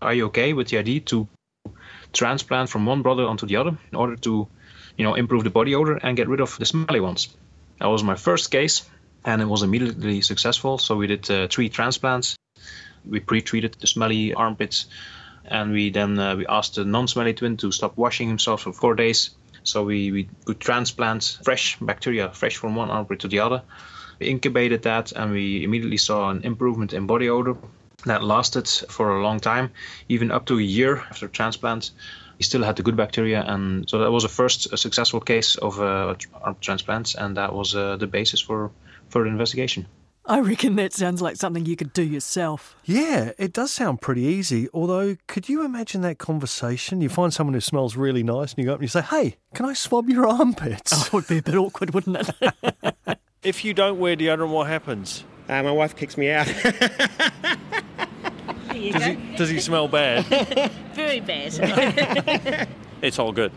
Are 0.03 0.13
you 0.13 0.27
okay 0.27 0.53
with 0.53 0.69
the 0.69 0.77
idea 0.77 1.01
to 1.01 1.27
transplant 2.13 2.69
from 2.69 2.85
one 2.85 3.01
brother 3.01 3.25
onto 3.25 3.47
the 3.47 3.57
other 3.57 3.79
in 3.91 3.97
order 3.97 4.17
to 4.17 4.47
you 4.97 5.05
know, 5.05 5.15
improve 5.15 5.45
the 5.45 5.51
body 5.51 5.75
odor 5.75 5.99
and 6.03 6.17
get 6.17 6.29
rid 6.29 6.41
of 6.41 6.57
the 6.59 6.67
smelly 6.67 7.01
ones. 7.01 7.29
That 7.81 7.89
was 7.89 8.03
my 8.03 8.15
first 8.15 8.51
case, 8.51 8.83
and 9.25 9.43
it 9.43 9.49
was 9.49 9.63
immediately 9.63 10.21
successful. 10.21 10.79
So 10.79 10.97
we 10.97 11.07
did 11.07 11.31
uh, 11.31 11.49
three 11.49 11.69
transplants. 11.69 12.37
We 13.05 13.21
pre-treated 13.21 13.75
the 13.81 13.87
smelly 13.87 14.35
armpits, 14.35 14.87
and 15.45 15.73
we 15.73 15.91
then 15.91 16.19
uh, 16.19 16.37
we 16.37 16.47
asked 16.47 16.77
the 16.77 16.85
non-smelly 16.85 17.35
twin 17.35 17.57
to 17.57 17.73
stop 17.73 17.97
washing 17.97 18.29
himself 18.29 18.63
for 18.63 18.73
four 18.73 18.95
days. 18.95 19.31
So 19.65 19.85
we, 19.85 20.13
we 20.13 20.29
could 20.45 20.61
transplant 20.61 21.39
fresh 21.45 21.79
bacteria, 21.81 22.31
fresh 22.31 22.57
from 22.57 22.77
one 22.77 22.91
armpit 22.91 23.21
to 23.21 23.29
the 23.29 23.41
other. 23.41 23.63
We 24.19 24.27
incubated 24.29 24.83
that, 24.83 25.13
and 25.13 25.33
we 25.33 25.65
immediately 25.65 25.97
saw 25.97 26.31
an 26.31 26.43
improvement 26.43 26.93
in 26.93 27.07
body 27.07 27.29
odor 27.29 27.57
that 28.05 28.23
lasted 28.23 28.69
for 28.69 29.17
a 29.17 29.23
long 29.23 29.41
time, 29.41 29.71
even 30.09 30.31
up 30.31 30.47
to 30.47 30.59
a 30.59 30.63
year 30.63 30.99
after 31.11 31.29
transplant 31.29 31.93
he 32.43 32.45
still 32.45 32.65
had 32.65 32.75
the 32.75 32.83
good 32.83 32.97
bacteria, 32.97 33.45
and 33.47 33.89
so 33.89 33.99
that 33.99 34.11
was 34.11 34.25
a 34.25 34.29
first 34.29 34.73
a 34.73 34.77
successful 34.77 35.21
case 35.21 35.55
of 35.55 35.81
uh, 35.81 36.17
arm 36.43 36.57
transplants, 36.61 37.15
and 37.15 37.37
that 37.37 37.55
was 37.55 37.77
uh, 37.77 37.97
the 37.97 38.09
basis 38.09 38.41
for 38.41 38.73
further 39.11 39.29
investigation. 39.29 39.87
I 40.27 40.41
reckon 40.41 40.75
that 40.77 40.93
sounds 40.93 41.23
like 41.23 41.37
something 41.37 41.67
you 41.67 41.77
could 41.77 41.93
do 41.93 42.03
yourself. 42.03 42.75
Yeah, 42.85 43.31
it 43.39 43.53
does 43.53 43.71
sound 43.71 44.01
pretty 44.01 44.23
easy. 44.23 44.69
Although, 44.75 45.17
could 45.29 45.49
you 45.49 45.65
imagine 45.65 46.01
that 46.03 46.19
conversation? 46.19 47.01
You 47.01 47.09
find 47.09 47.33
someone 47.33 47.55
who 47.55 47.61
smells 47.61 47.97
really 47.97 48.25
nice, 48.25 48.55
and 48.55 48.59
you 48.59 48.65
go 48.65 48.73
up 48.73 48.81
and 48.81 48.85
you 48.85 48.89
say, 48.89 49.03
"Hey, 49.03 49.37
can 49.55 49.67
I 49.67 49.75
swab 49.75 50.09
your 50.09 50.27
armpits?" 50.39 50.93
Oh, 50.93 51.07
it 51.07 51.13
would 51.13 51.29
be 51.29 51.39
a 51.39 51.43
bit 51.43 51.55
awkward, 51.55 51.95
wouldn't 51.95 52.17
it? 52.19 53.19
if 53.45 53.65
you 53.65 53.73
don't 53.73 54.01
wear 54.01 54.17
deodorant, 54.17 54.51
what 54.51 54.67
happens? 54.67 55.23
Uh, 55.49 55.63
my 55.63 55.71
wife 55.71 55.95
kicks 55.95 56.17
me 56.17 56.31
out. 56.31 56.49
does 58.73 59.05
he, 59.05 59.37
does 59.37 59.51
he 59.51 59.61
smell 59.61 59.89
bad? 59.89 60.25
Very 60.95 61.21
bad. 61.21 62.69
it's 63.03 63.19
all 63.19 63.33
good. 63.33 63.53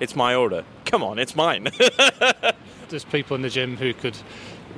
It's 0.00 0.14
my 0.14 0.34
order. 0.34 0.64
Come 0.84 1.02
on, 1.02 1.18
it's 1.18 1.34
mine. 1.34 1.68
There's 2.88 3.04
people 3.04 3.34
in 3.36 3.42
the 3.42 3.50
gym 3.50 3.76
who 3.76 3.92
could 3.92 4.16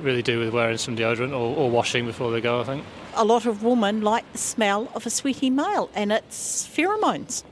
really 0.01 0.21
do 0.21 0.39
with 0.39 0.53
wearing 0.53 0.77
some 0.77 0.95
deodorant 0.95 1.31
or, 1.31 1.55
or 1.55 1.69
washing 1.69 2.05
before 2.05 2.31
they 2.31 2.41
go, 2.41 2.59
I 2.59 2.63
think. 2.63 2.83
A 3.15 3.23
lot 3.23 3.45
of 3.45 3.63
women 3.63 4.01
like 4.01 4.29
the 4.31 4.37
smell 4.37 4.89
of 4.95 5.05
a 5.05 5.09
sweaty 5.09 5.49
male, 5.49 5.89
and 5.93 6.11
it's 6.11 6.67
pheromones. 6.67 7.43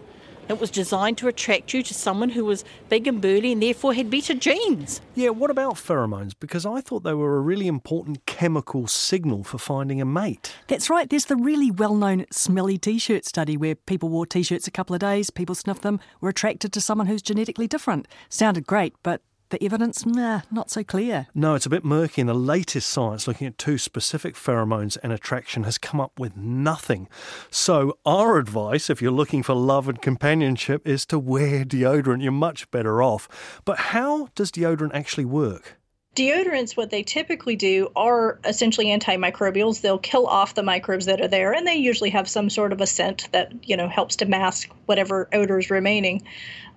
It 0.49 0.59
was 0.59 0.71
designed 0.71 1.19
to 1.19 1.27
attract 1.27 1.75
you 1.75 1.83
to 1.83 1.93
someone 1.93 2.29
who 2.29 2.43
was 2.43 2.65
big 2.89 3.07
and 3.07 3.21
burly 3.21 3.51
and 3.51 3.61
therefore 3.61 3.93
had 3.93 4.09
better 4.09 4.33
genes. 4.33 4.99
Yeah, 5.13 5.29
what 5.29 5.51
about 5.51 5.75
pheromones? 5.75 6.33
Because 6.39 6.65
I 6.65 6.81
thought 6.81 7.03
they 7.03 7.13
were 7.13 7.37
a 7.37 7.41
really 7.41 7.67
important 7.67 8.25
chemical 8.25 8.87
signal 8.87 9.43
for 9.43 9.59
finding 9.59 10.01
a 10.01 10.05
mate. 10.05 10.55
That's 10.67 10.89
right. 10.89 11.07
There's 11.07 11.25
the 11.25 11.35
really 11.35 11.69
well 11.69 11.93
known 11.93 12.25
smelly 12.31 12.79
t 12.79 12.97
shirt 12.97 13.25
study 13.25 13.57
where 13.57 13.75
people 13.75 14.09
wore 14.09 14.25
t 14.25 14.41
shirts 14.41 14.67
a 14.67 14.71
couple 14.71 14.95
of 14.95 15.01
days, 15.01 15.29
people 15.29 15.53
sniffed 15.53 15.83
them, 15.83 15.99
were 16.19 16.29
attracted 16.29 16.73
to 16.73 16.81
someone 16.81 17.05
who's 17.05 17.21
genetically 17.21 17.67
different. 17.67 18.07
Sounded 18.29 18.65
great, 18.65 18.95
but 19.03 19.21
the 19.49 19.63
evidence, 19.63 20.05
nah, 20.05 20.41
not 20.51 20.69
so 20.69 20.83
clear. 20.83 21.27
No, 21.33 21.55
it's 21.55 21.65
a 21.65 21.69
bit 21.69 21.83
murky, 21.83 22.21
and 22.21 22.29
the 22.29 22.33
latest 22.33 22.89
science 22.89 23.27
looking 23.27 23.47
at 23.47 23.57
two 23.57 23.77
specific 23.77 24.35
pheromones 24.35 24.97
and 25.01 25.11
attraction 25.11 25.63
has 25.63 25.77
come 25.77 25.99
up 25.99 26.19
with 26.19 26.35
nothing. 26.37 27.07
So, 27.49 27.97
our 28.05 28.37
advice, 28.37 28.89
if 28.89 29.01
you're 29.01 29.11
looking 29.11 29.43
for 29.43 29.55
love 29.55 29.87
and 29.87 30.01
companionship, 30.01 30.87
is 30.87 31.05
to 31.07 31.19
wear 31.19 31.65
deodorant. 31.65 32.23
You're 32.23 32.31
much 32.31 32.69
better 32.71 33.01
off. 33.01 33.61
But 33.65 33.79
how 33.79 34.29
does 34.35 34.51
deodorant 34.51 34.93
actually 34.93 35.25
work? 35.25 35.79
Deodorants, 36.15 36.75
what 36.75 36.89
they 36.89 37.03
typically 37.03 37.55
do 37.55 37.89
are 37.95 38.39
essentially 38.43 38.87
antimicrobials. 38.87 39.81
They'll 39.81 39.99
kill 39.99 40.25
off 40.25 40.55
the 40.55 40.63
microbes 40.63 41.05
that 41.05 41.21
are 41.21 41.27
there, 41.27 41.53
and 41.53 41.67
they 41.67 41.75
usually 41.75 42.09
have 42.09 42.27
some 42.27 42.49
sort 42.49 42.73
of 42.73 42.81
a 42.81 42.87
scent 42.87 43.29
that 43.31 43.53
you 43.63 43.77
know 43.77 43.87
helps 43.87 44.15
to 44.17 44.25
mask 44.25 44.69
whatever 44.85 45.29
odor 45.31 45.59
is 45.59 45.69
remaining. 45.69 46.23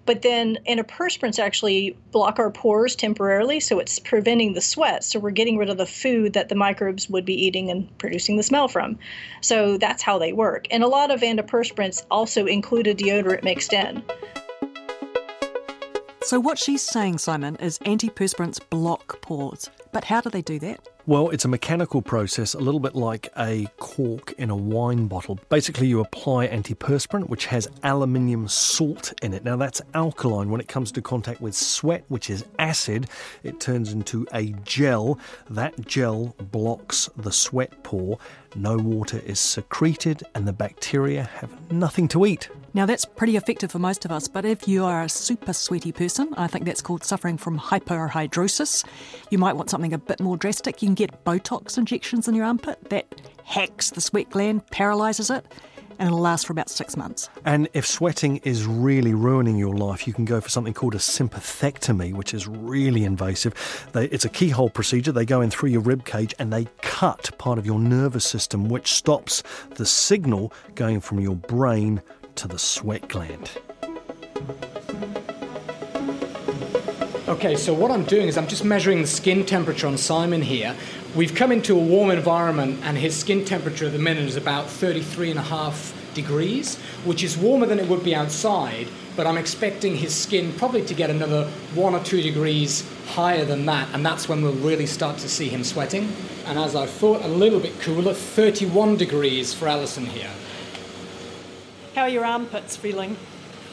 But 0.04 0.22
then 0.22 0.58
antiperspirants 0.68 1.38
actually 1.38 1.96
block 2.10 2.38
our 2.38 2.50
pores 2.50 2.96
temporarily, 2.96 3.60
so 3.60 3.78
it's 3.78 3.98
preventing 3.98 4.54
the 4.54 4.60
sweat. 4.60 5.04
So 5.04 5.20
we're 5.20 5.30
getting 5.30 5.56
rid 5.58 5.70
of 5.70 5.78
the 5.78 5.86
food 5.86 6.32
that 6.32 6.48
the 6.48 6.54
microbes 6.54 7.08
would 7.08 7.24
be 7.24 7.34
eating 7.34 7.70
and 7.70 7.96
producing 7.98 8.36
the 8.36 8.42
smell 8.42 8.68
from. 8.68 8.98
So 9.40 9.78
that's 9.78 10.02
how 10.02 10.18
they 10.18 10.32
work. 10.32 10.66
And 10.70 10.82
a 10.82 10.88
lot 10.88 11.10
of 11.10 11.20
antiperspirants 11.20 12.04
also 12.10 12.46
include 12.46 12.86
a 12.88 12.94
deodorant 12.94 13.44
mixed 13.44 13.72
in. 13.72 14.02
So, 16.24 16.38
what 16.38 16.58
she's 16.58 16.82
saying, 16.82 17.18
Simon, 17.18 17.56
is 17.56 17.78
antiperspirants 17.80 18.60
block 18.70 19.20
pores. 19.22 19.68
But 19.92 20.04
how 20.04 20.20
do 20.20 20.30
they 20.30 20.40
do 20.40 20.58
that? 20.60 20.88
Well, 21.04 21.30
it's 21.30 21.44
a 21.44 21.48
mechanical 21.48 22.00
process, 22.00 22.54
a 22.54 22.60
little 22.60 22.78
bit 22.78 22.94
like 22.94 23.32
a 23.36 23.66
cork 23.78 24.34
in 24.38 24.50
a 24.50 24.56
wine 24.56 25.08
bottle. 25.08 25.40
Basically, 25.48 25.88
you 25.88 25.98
apply 25.98 26.46
antiperspirant, 26.46 27.28
which 27.28 27.46
has 27.46 27.66
aluminium 27.82 28.46
salt 28.46 29.12
in 29.20 29.34
it. 29.34 29.42
Now, 29.42 29.56
that's 29.56 29.82
alkaline. 29.94 30.48
When 30.48 30.60
it 30.60 30.68
comes 30.68 30.92
to 30.92 31.02
contact 31.02 31.40
with 31.40 31.56
sweat, 31.56 32.04
which 32.06 32.30
is 32.30 32.44
acid, 32.60 33.08
it 33.42 33.58
turns 33.58 33.92
into 33.92 34.28
a 34.32 34.50
gel. 34.64 35.18
That 35.50 35.88
gel 35.88 36.36
blocks 36.52 37.10
the 37.16 37.32
sweat 37.32 37.82
pore. 37.82 38.18
No 38.54 38.76
water 38.76 39.20
is 39.26 39.40
secreted, 39.40 40.22
and 40.36 40.46
the 40.46 40.52
bacteria 40.52 41.24
have 41.40 41.72
nothing 41.72 42.06
to 42.08 42.26
eat. 42.26 42.48
Now, 42.74 42.86
that's 42.86 43.04
pretty 43.04 43.36
effective 43.36 43.70
for 43.70 43.78
most 43.78 44.06
of 44.06 44.12
us, 44.12 44.28
but 44.28 44.46
if 44.46 44.66
you 44.66 44.84
are 44.84 45.02
a 45.02 45.08
super 45.08 45.52
sweaty 45.52 45.92
person, 45.92 46.32
I 46.38 46.46
think 46.46 46.64
that's 46.64 46.80
called 46.80 47.04
suffering 47.04 47.36
from 47.36 47.58
hyperhidrosis, 47.58 48.86
you 49.28 49.36
might 49.36 49.56
want 49.56 49.68
something 49.68 49.92
a 49.92 49.98
bit 49.98 50.20
more 50.20 50.38
drastic. 50.38 50.80
You 50.80 50.88
can 50.94 51.06
get 51.06 51.24
Botox 51.24 51.78
injections 51.78 52.28
in 52.28 52.34
your 52.34 52.44
armpit. 52.44 52.78
That 52.90 53.06
hacks 53.44 53.90
the 53.90 54.00
sweat 54.00 54.30
gland, 54.30 54.66
paralyses 54.70 55.30
it, 55.30 55.44
and 55.98 56.08
it'll 56.08 56.20
last 56.20 56.46
for 56.46 56.52
about 56.52 56.68
six 56.68 56.96
months. 56.96 57.28
And 57.44 57.68
if 57.72 57.86
sweating 57.86 58.38
is 58.38 58.66
really 58.66 59.14
ruining 59.14 59.56
your 59.56 59.74
life, 59.74 60.06
you 60.06 60.12
can 60.12 60.24
go 60.24 60.40
for 60.40 60.48
something 60.48 60.74
called 60.74 60.94
a 60.94 60.98
sympathectomy, 60.98 62.12
which 62.12 62.34
is 62.34 62.46
really 62.46 63.04
invasive. 63.04 63.88
They, 63.92 64.06
it's 64.06 64.24
a 64.24 64.28
keyhole 64.28 64.70
procedure. 64.70 65.12
They 65.12 65.24
go 65.24 65.40
in 65.40 65.50
through 65.50 65.70
your 65.70 65.80
rib 65.80 66.04
cage 66.04 66.34
and 66.38 66.52
they 66.52 66.66
cut 66.82 67.36
part 67.38 67.58
of 67.58 67.64
your 67.64 67.78
nervous 67.78 68.24
system, 68.24 68.68
which 68.68 68.92
stops 68.92 69.42
the 69.70 69.86
signal 69.86 70.52
going 70.74 71.00
from 71.00 71.20
your 71.20 71.36
brain 71.36 72.02
to 72.36 72.48
the 72.48 72.58
sweat 72.58 73.08
gland. 73.08 73.50
Okay, 77.32 77.56
so 77.56 77.72
what 77.72 77.90
I'm 77.90 78.04
doing 78.04 78.28
is 78.28 78.36
I'm 78.36 78.46
just 78.46 78.62
measuring 78.62 79.00
the 79.00 79.06
skin 79.06 79.46
temperature 79.46 79.86
on 79.86 79.96
Simon 79.96 80.42
here. 80.42 80.76
We've 81.16 81.34
come 81.34 81.50
into 81.50 81.74
a 81.74 81.82
warm 81.82 82.10
environment, 82.10 82.80
and 82.82 82.98
his 82.98 83.16
skin 83.16 83.46
temperature 83.46 83.86
at 83.86 83.92
the 83.92 83.98
minute 83.98 84.24
is 84.24 84.36
about 84.36 84.68
33 84.68 85.30
and 85.30 85.38
a 85.38 85.42
half 85.42 85.94
degrees, 86.12 86.76
which 87.06 87.24
is 87.24 87.38
warmer 87.38 87.64
than 87.64 87.78
it 87.78 87.88
would 87.88 88.04
be 88.04 88.14
outside. 88.14 88.86
But 89.16 89.26
I'm 89.26 89.38
expecting 89.38 89.96
his 89.96 90.14
skin 90.14 90.52
probably 90.58 90.84
to 90.84 90.92
get 90.92 91.08
another 91.08 91.46
one 91.74 91.94
or 91.94 92.04
two 92.04 92.20
degrees 92.20 92.86
higher 93.06 93.46
than 93.46 93.64
that, 93.64 93.88
and 93.94 94.04
that's 94.04 94.28
when 94.28 94.42
we'll 94.42 94.52
really 94.52 94.84
start 94.84 95.16
to 95.20 95.28
see 95.30 95.48
him 95.48 95.64
sweating. 95.64 96.12
And 96.44 96.58
as 96.58 96.76
I 96.76 96.84
thought, 96.84 97.22
a 97.22 97.28
little 97.28 97.60
bit 97.60 97.80
cooler, 97.80 98.12
31 98.12 98.98
degrees 98.98 99.54
for 99.54 99.68
Alison 99.68 100.04
here. 100.04 100.30
How 101.94 102.02
are 102.02 102.10
your 102.10 102.26
armpits 102.26 102.76
feeling? 102.76 103.16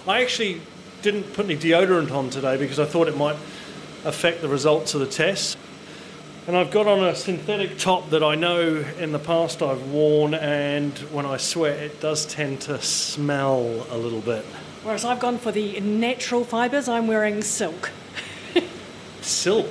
I 0.07 0.21
actually 0.21 0.61
didn't 1.01 1.33
put 1.33 1.45
any 1.45 1.57
deodorant 1.57 2.11
on 2.11 2.29
today 2.29 2.57
because 2.57 2.79
I 2.79 2.85
thought 2.85 3.07
it 3.07 3.17
might 3.17 3.37
affect 4.05 4.41
the 4.41 4.47
results 4.47 4.93
of 4.93 4.99
the 5.01 5.07
test. 5.07 5.57
And 6.47 6.57
I've 6.57 6.71
got 6.71 6.87
on 6.87 7.03
a 7.03 7.13
synthetic 7.13 7.77
top 7.77 8.09
that 8.09 8.23
I 8.23 8.33
know 8.33 8.83
in 8.97 9.11
the 9.11 9.19
past 9.19 9.61
I've 9.61 9.91
worn, 9.91 10.33
and 10.33 10.97
when 11.11 11.25
I 11.25 11.37
sweat, 11.37 11.77
it 11.77 11.99
does 11.99 12.25
tend 12.25 12.61
to 12.61 12.81
smell 12.81 13.85
a 13.91 13.97
little 13.97 14.21
bit. 14.21 14.43
Whereas 14.83 15.05
I've 15.05 15.19
gone 15.19 15.37
for 15.37 15.51
the 15.51 15.79
natural 15.79 16.43
fibres, 16.43 16.89
I'm 16.89 17.05
wearing 17.05 17.43
silk. 17.43 17.91
Silk? 19.21 19.69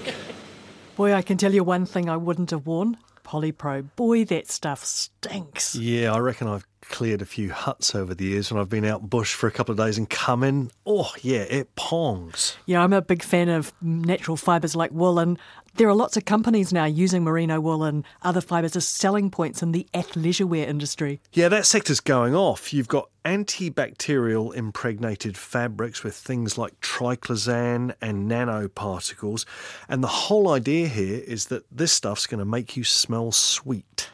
Boy, 0.94 1.14
I 1.14 1.22
can 1.22 1.36
tell 1.36 1.52
you 1.52 1.64
one 1.64 1.84
thing 1.84 2.08
I 2.08 2.16
wouldn't 2.16 2.50
have 2.50 2.66
worn 2.66 2.98
Polypro. 3.24 3.88
Boy, 3.96 4.24
that 4.26 4.48
stuff 4.48 4.84
stinks. 4.84 5.74
Yeah, 5.74 6.14
I 6.14 6.18
reckon 6.18 6.46
I've 6.46 6.66
cleared 6.88 7.22
a 7.22 7.26
few 7.26 7.52
huts 7.52 7.94
over 7.94 8.14
the 8.14 8.24
years 8.24 8.50
when 8.50 8.60
I've 8.60 8.68
been 8.68 8.84
out 8.84 9.08
bush 9.08 9.34
for 9.34 9.46
a 9.46 9.50
couple 9.50 9.72
of 9.72 9.78
days 9.78 9.98
and 9.98 10.08
come 10.08 10.42
in. 10.42 10.70
Oh, 10.86 11.12
yeah, 11.22 11.40
it 11.40 11.74
pongs. 11.76 12.56
Yeah, 12.66 12.82
I'm 12.82 12.92
a 12.92 13.02
big 13.02 13.22
fan 13.22 13.48
of 13.48 13.72
natural 13.80 14.36
fibres 14.36 14.74
like 14.74 14.90
wool, 14.90 15.18
and 15.18 15.38
there 15.76 15.88
are 15.88 15.94
lots 15.94 16.16
of 16.16 16.24
companies 16.24 16.72
now 16.72 16.86
using 16.86 17.22
merino 17.22 17.60
wool 17.60 17.84
and 17.84 18.04
other 18.22 18.40
fibres 18.40 18.74
as 18.74 18.88
selling 18.88 19.30
points 19.30 19.62
in 19.62 19.72
the 19.72 19.86
athleisure 19.94 20.44
wear 20.46 20.66
industry. 20.66 21.20
Yeah, 21.32 21.48
that 21.48 21.66
sector's 21.66 22.00
going 22.00 22.34
off. 22.34 22.72
You've 22.72 22.88
got 22.88 23.10
antibacterial 23.24 24.54
impregnated 24.54 25.36
fabrics 25.36 26.02
with 26.02 26.14
things 26.14 26.58
like 26.58 26.80
triclosan 26.80 27.94
and 28.00 28.30
nanoparticles, 28.30 29.44
and 29.88 30.02
the 30.02 30.08
whole 30.08 30.48
idea 30.50 30.88
here 30.88 31.22
is 31.26 31.46
that 31.46 31.64
this 31.70 31.92
stuff's 31.92 32.26
going 32.26 32.38
to 32.38 32.44
make 32.44 32.76
you 32.76 32.84
smell 32.84 33.30
sweet. 33.30 34.10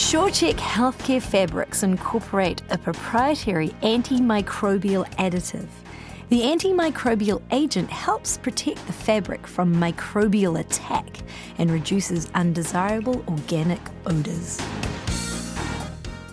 SureCheck 0.00 0.54
healthcare 0.54 1.20
fabrics 1.20 1.82
incorporate 1.82 2.62
a 2.70 2.78
proprietary 2.78 3.68
antimicrobial 3.82 5.06
additive. 5.16 5.68
The 6.30 6.40
antimicrobial 6.40 7.42
agent 7.52 7.90
helps 7.90 8.38
protect 8.38 8.84
the 8.86 8.94
fabric 8.94 9.46
from 9.46 9.76
microbial 9.76 10.58
attack 10.58 11.18
and 11.58 11.70
reduces 11.70 12.30
undesirable 12.34 13.22
organic 13.28 13.78
odours. 14.06 14.58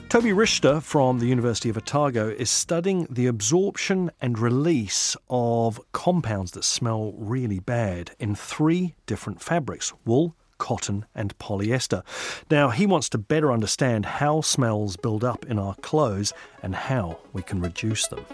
Toby 0.07 0.31
Richter 0.31 0.79
from 0.79 1.19
the 1.19 1.27
University 1.27 1.67
of 1.67 1.77
Otago 1.77 2.29
is 2.29 2.49
studying 2.49 3.05
the 3.09 3.27
absorption 3.27 4.11
and 4.21 4.39
release 4.39 5.17
of 5.29 5.81
compounds 5.91 6.51
that 6.51 6.63
smell 6.63 7.13
really 7.17 7.59
bad 7.59 8.11
in 8.17 8.33
three 8.33 8.95
different 9.05 9.41
fabrics 9.41 9.91
wool, 10.05 10.37
cotton, 10.57 11.05
and 11.15 11.37
polyester. 11.37 12.03
Now, 12.49 12.69
he 12.69 12.85
wants 12.85 13.09
to 13.09 13.17
better 13.17 13.51
understand 13.51 14.05
how 14.05 14.41
smells 14.41 14.97
build 14.97 15.23
up 15.23 15.45
in 15.45 15.59
our 15.59 15.75
clothes 15.75 16.33
and 16.63 16.75
how 16.75 17.19
we 17.33 17.41
can 17.41 17.61
reduce 17.61 18.07
them. 18.07 18.25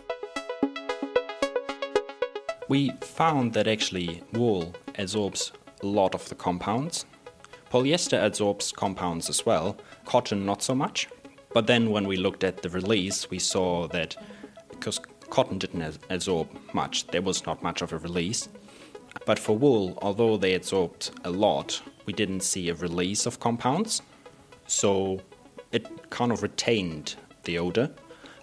We 2.70 2.92
found 3.02 3.54
that 3.54 3.68
actually 3.68 4.24
wool 4.34 4.74
absorbs 4.98 5.52
a 5.82 5.86
lot 5.86 6.16
of 6.16 6.28
the 6.30 6.36
compounds. 6.36 7.06
Polyester 7.70 8.24
absorbs 8.24 8.72
compounds 8.72 9.30
as 9.30 9.46
well, 9.46 9.78
cotton 10.06 10.46
not 10.46 10.64
so 10.64 10.74
much. 10.74 11.08
But 11.54 11.68
then 11.68 11.92
when 11.92 12.08
we 12.08 12.18
looked 12.18 12.44
at 12.44 12.62
the 12.62 12.70
release, 12.70 13.30
we 13.30 13.40
saw 13.40 13.88
that 13.90 14.16
because 14.72 15.00
cotton 15.30 15.60
didn't 15.60 16.00
absorb 16.10 16.48
much, 16.74 17.08
there 17.08 17.22
was 17.22 17.46
not 17.46 17.62
much 17.62 17.82
of 17.82 17.94
a 17.94 17.98
release. 17.98 18.50
But 19.26 19.40
for 19.40 19.58
wool, 19.58 19.98
although 20.02 20.38
they 20.38 20.56
absorbed 20.56 21.12
a 21.24 21.30
lot, 21.30 21.82
we 22.06 22.14
didn't 22.14 22.42
see 22.42 22.70
a 22.70 22.76
release 22.76 23.26
of 23.26 23.40
compounds. 23.40 24.02
So 24.68 25.20
it 25.72 26.10
kind 26.10 26.32
of 26.32 26.44
retained 26.44 27.16
the 27.44 27.58
odor. 27.58 27.90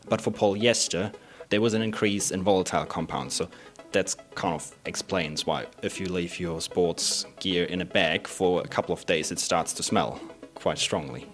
But 0.09 0.21
for 0.21 0.31
polyester, 0.31 1.13
there 1.49 1.61
was 1.61 1.75
an 1.75 1.83
increase 1.83 2.31
in 2.31 2.43
volatile 2.43 2.87
compounds. 2.87 3.35
So 3.35 3.49
that 3.93 4.15
kind 4.35 4.55
of 4.55 4.75
explains 4.87 5.47
why 5.47 5.67
if 5.83 6.01
you 6.01 6.07
leave 6.07 6.39
your 6.39 6.61
sports 6.61 7.27
gear 7.41 7.65
in 7.65 7.81
a 7.81 7.85
bag 7.85 8.27
for 8.27 8.63
a 8.63 8.69
couple 8.69 8.93
of 8.93 9.05
days, 9.07 9.31
it 9.31 9.39
starts 9.39 9.73
to 9.75 9.83
smell 9.83 10.21
quite 10.55 10.79
strongly. 10.79 11.27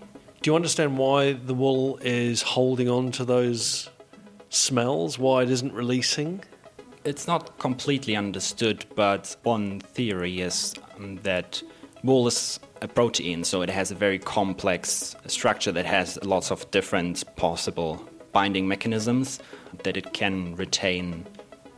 Do 0.43 0.51
you 0.51 0.57
understand 0.57 0.97
why 0.97 1.33
the 1.33 1.55
wool 1.55 1.99
is 2.03 2.43
holding 2.43 2.89
on 2.89 3.11
to 3.13 3.25
those 3.25 3.91
smells? 4.49 5.19
Why 5.19 5.43
it 5.43 5.51
isn't 5.51 5.73
releasing? 5.73 6.45
It's 7.05 7.27
not 7.27 7.59
completely 7.59 8.17
understood, 8.17 8.85
but 8.95 9.37
one 9.43 9.81
theory 9.81 10.41
is 10.41 10.75
um, 10.97 11.17
that 11.23 11.63
wool 12.07 12.27
is 12.29 12.61
a 12.83 12.89
protein, 12.89 13.43
so 13.43 13.63
it 13.63 13.71
has 13.71 13.91
a 13.91 13.95
very 13.95 14.19
complex 14.19 15.17
structure 15.27 15.73
that 15.73 15.85
has 15.85 16.19
lots 16.23 16.51
of 16.51 16.71
different 16.71 17.25
possible 17.37 18.03
binding 18.33 18.69
mechanisms 18.69 19.41
that 19.83 19.97
it 19.97 20.13
can 20.13 20.55
retain 20.57 21.27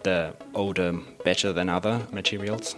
the 0.03 0.35
odor 0.55 0.93
better 1.25 1.53
than 1.53 1.69
other 1.69 2.07
materials. 2.13 2.77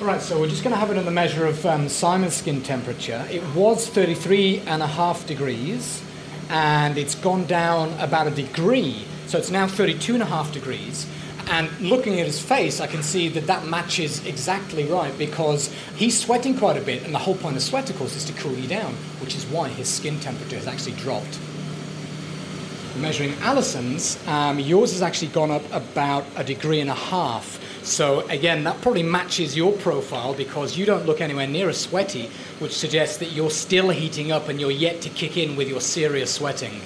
All 0.00 0.06
right, 0.06 0.20
so 0.20 0.38
we're 0.38 0.48
just 0.48 0.62
going 0.62 0.74
to 0.74 0.78
have 0.78 0.90
another 0.90 1.10
measure 1.10 1.46
of 1.46 1.64
um, 1.66 1.88
Simon's 1.88 2.34
skin 2.34 2.62
temperature. 2.62 3.26
It 3.30 3.42
was 3.54 3.88
33 3.88 4.60
and 4.66 4.82
a 4.82 4.86
half 4.86 5.26
degrees, 5.26 6.02
and 6.50 6.96
it's 6.96 7.14
gone 7.14 7.46
down 7.46 7.92
about 7.98 8.26
a 8.26 8.30
degree. 8.30 9.04
So 9.26 9.38
it's 9.38 9.50
now 9.50 9.66
32 9.66 10.14
and 10.14 10.22
a 10.22 10.26
half 10.26 10.52
degrees. 10.52 11.06
And 11.50 11.70
looking 11.80 12.20
at 12.20 12.26
his 12.26 12.40
face, 12.40 12.78
I 12.78 12.86
can 12.86 13.02
see 13.02 13.28
that 13.30 13.46
that 13.46 13.66
matches 13.66 14.24
exactly 14.26 14.84
right 14.84 15.16
because 15.16 15.72
he's 15.96 16.18
sweating 16.18 16.58
quite 16.58 16.76
a 16.76 16.80
bit, 16.82 17.04
and 17.04 17.14
the 17.14 17.18
whole 17.18 17.36
point 17.36 17.56
of 17.56 17.62
sweat, 17.62 17.88
of 17.88 17.96
course, 17.96 18.14
is 18.16 18.24
to 18.26 18.34
cool 18.34 18.52
you 18.52 18.68
down, 18.68 18.92
which 19.20 19.34
is 19.34 19.46
why 19.46 19.68
his 19.68 19.88
skin 19.88 20.20
temperature 20.20 20.56
has 20.56 20.66
actually 20.66 20.92
dropped. 20.96 21.38
Measuring 22.98 23.32
Alison's, 23.40 24.18
um, 24.26 24.58
yours 24.58 24.92
has 24.92 25.02
actually 25.02 25.28
gone 25.28 25.50
up 25.50 25.62
about 25.72 26.24
a 26.36 26.44
degree 26.44 26.80
and 26.80 26.90
a 26.90 26.94
half. 26.94 27.64
So 27.82 28.26
again, 28.28 28.64
that 28.64 28.80
probably 28.82 29.04
matches 29.04 29.56
your 29.56 29.72
profile 29.72 30.34
because 30.34 30.76
you 30.76 30.84
don't 30.84 31.06
look 31.06 31.20
anywhere 31.20 31.46
near 31.46 31.70
as 31.70 31.80
sweaty, 31.80 32.28
which 32.58 32.76
suggests 32.76 33.18
that 33.18 33.32
you're 33.32 33.50
still 33.50 33.88
heating 33.88 34.32
up 34.32 34.48
and 34.48 34.60
you're 34.60 34.70
yet 34.70 35.00
to 35.02 35.08
kick 35.10 35.36
in 35.38 35.56
with 35.56 35.68
your 35.68 35.80
serious 35.80 36.34
sweating. 36.34 36.80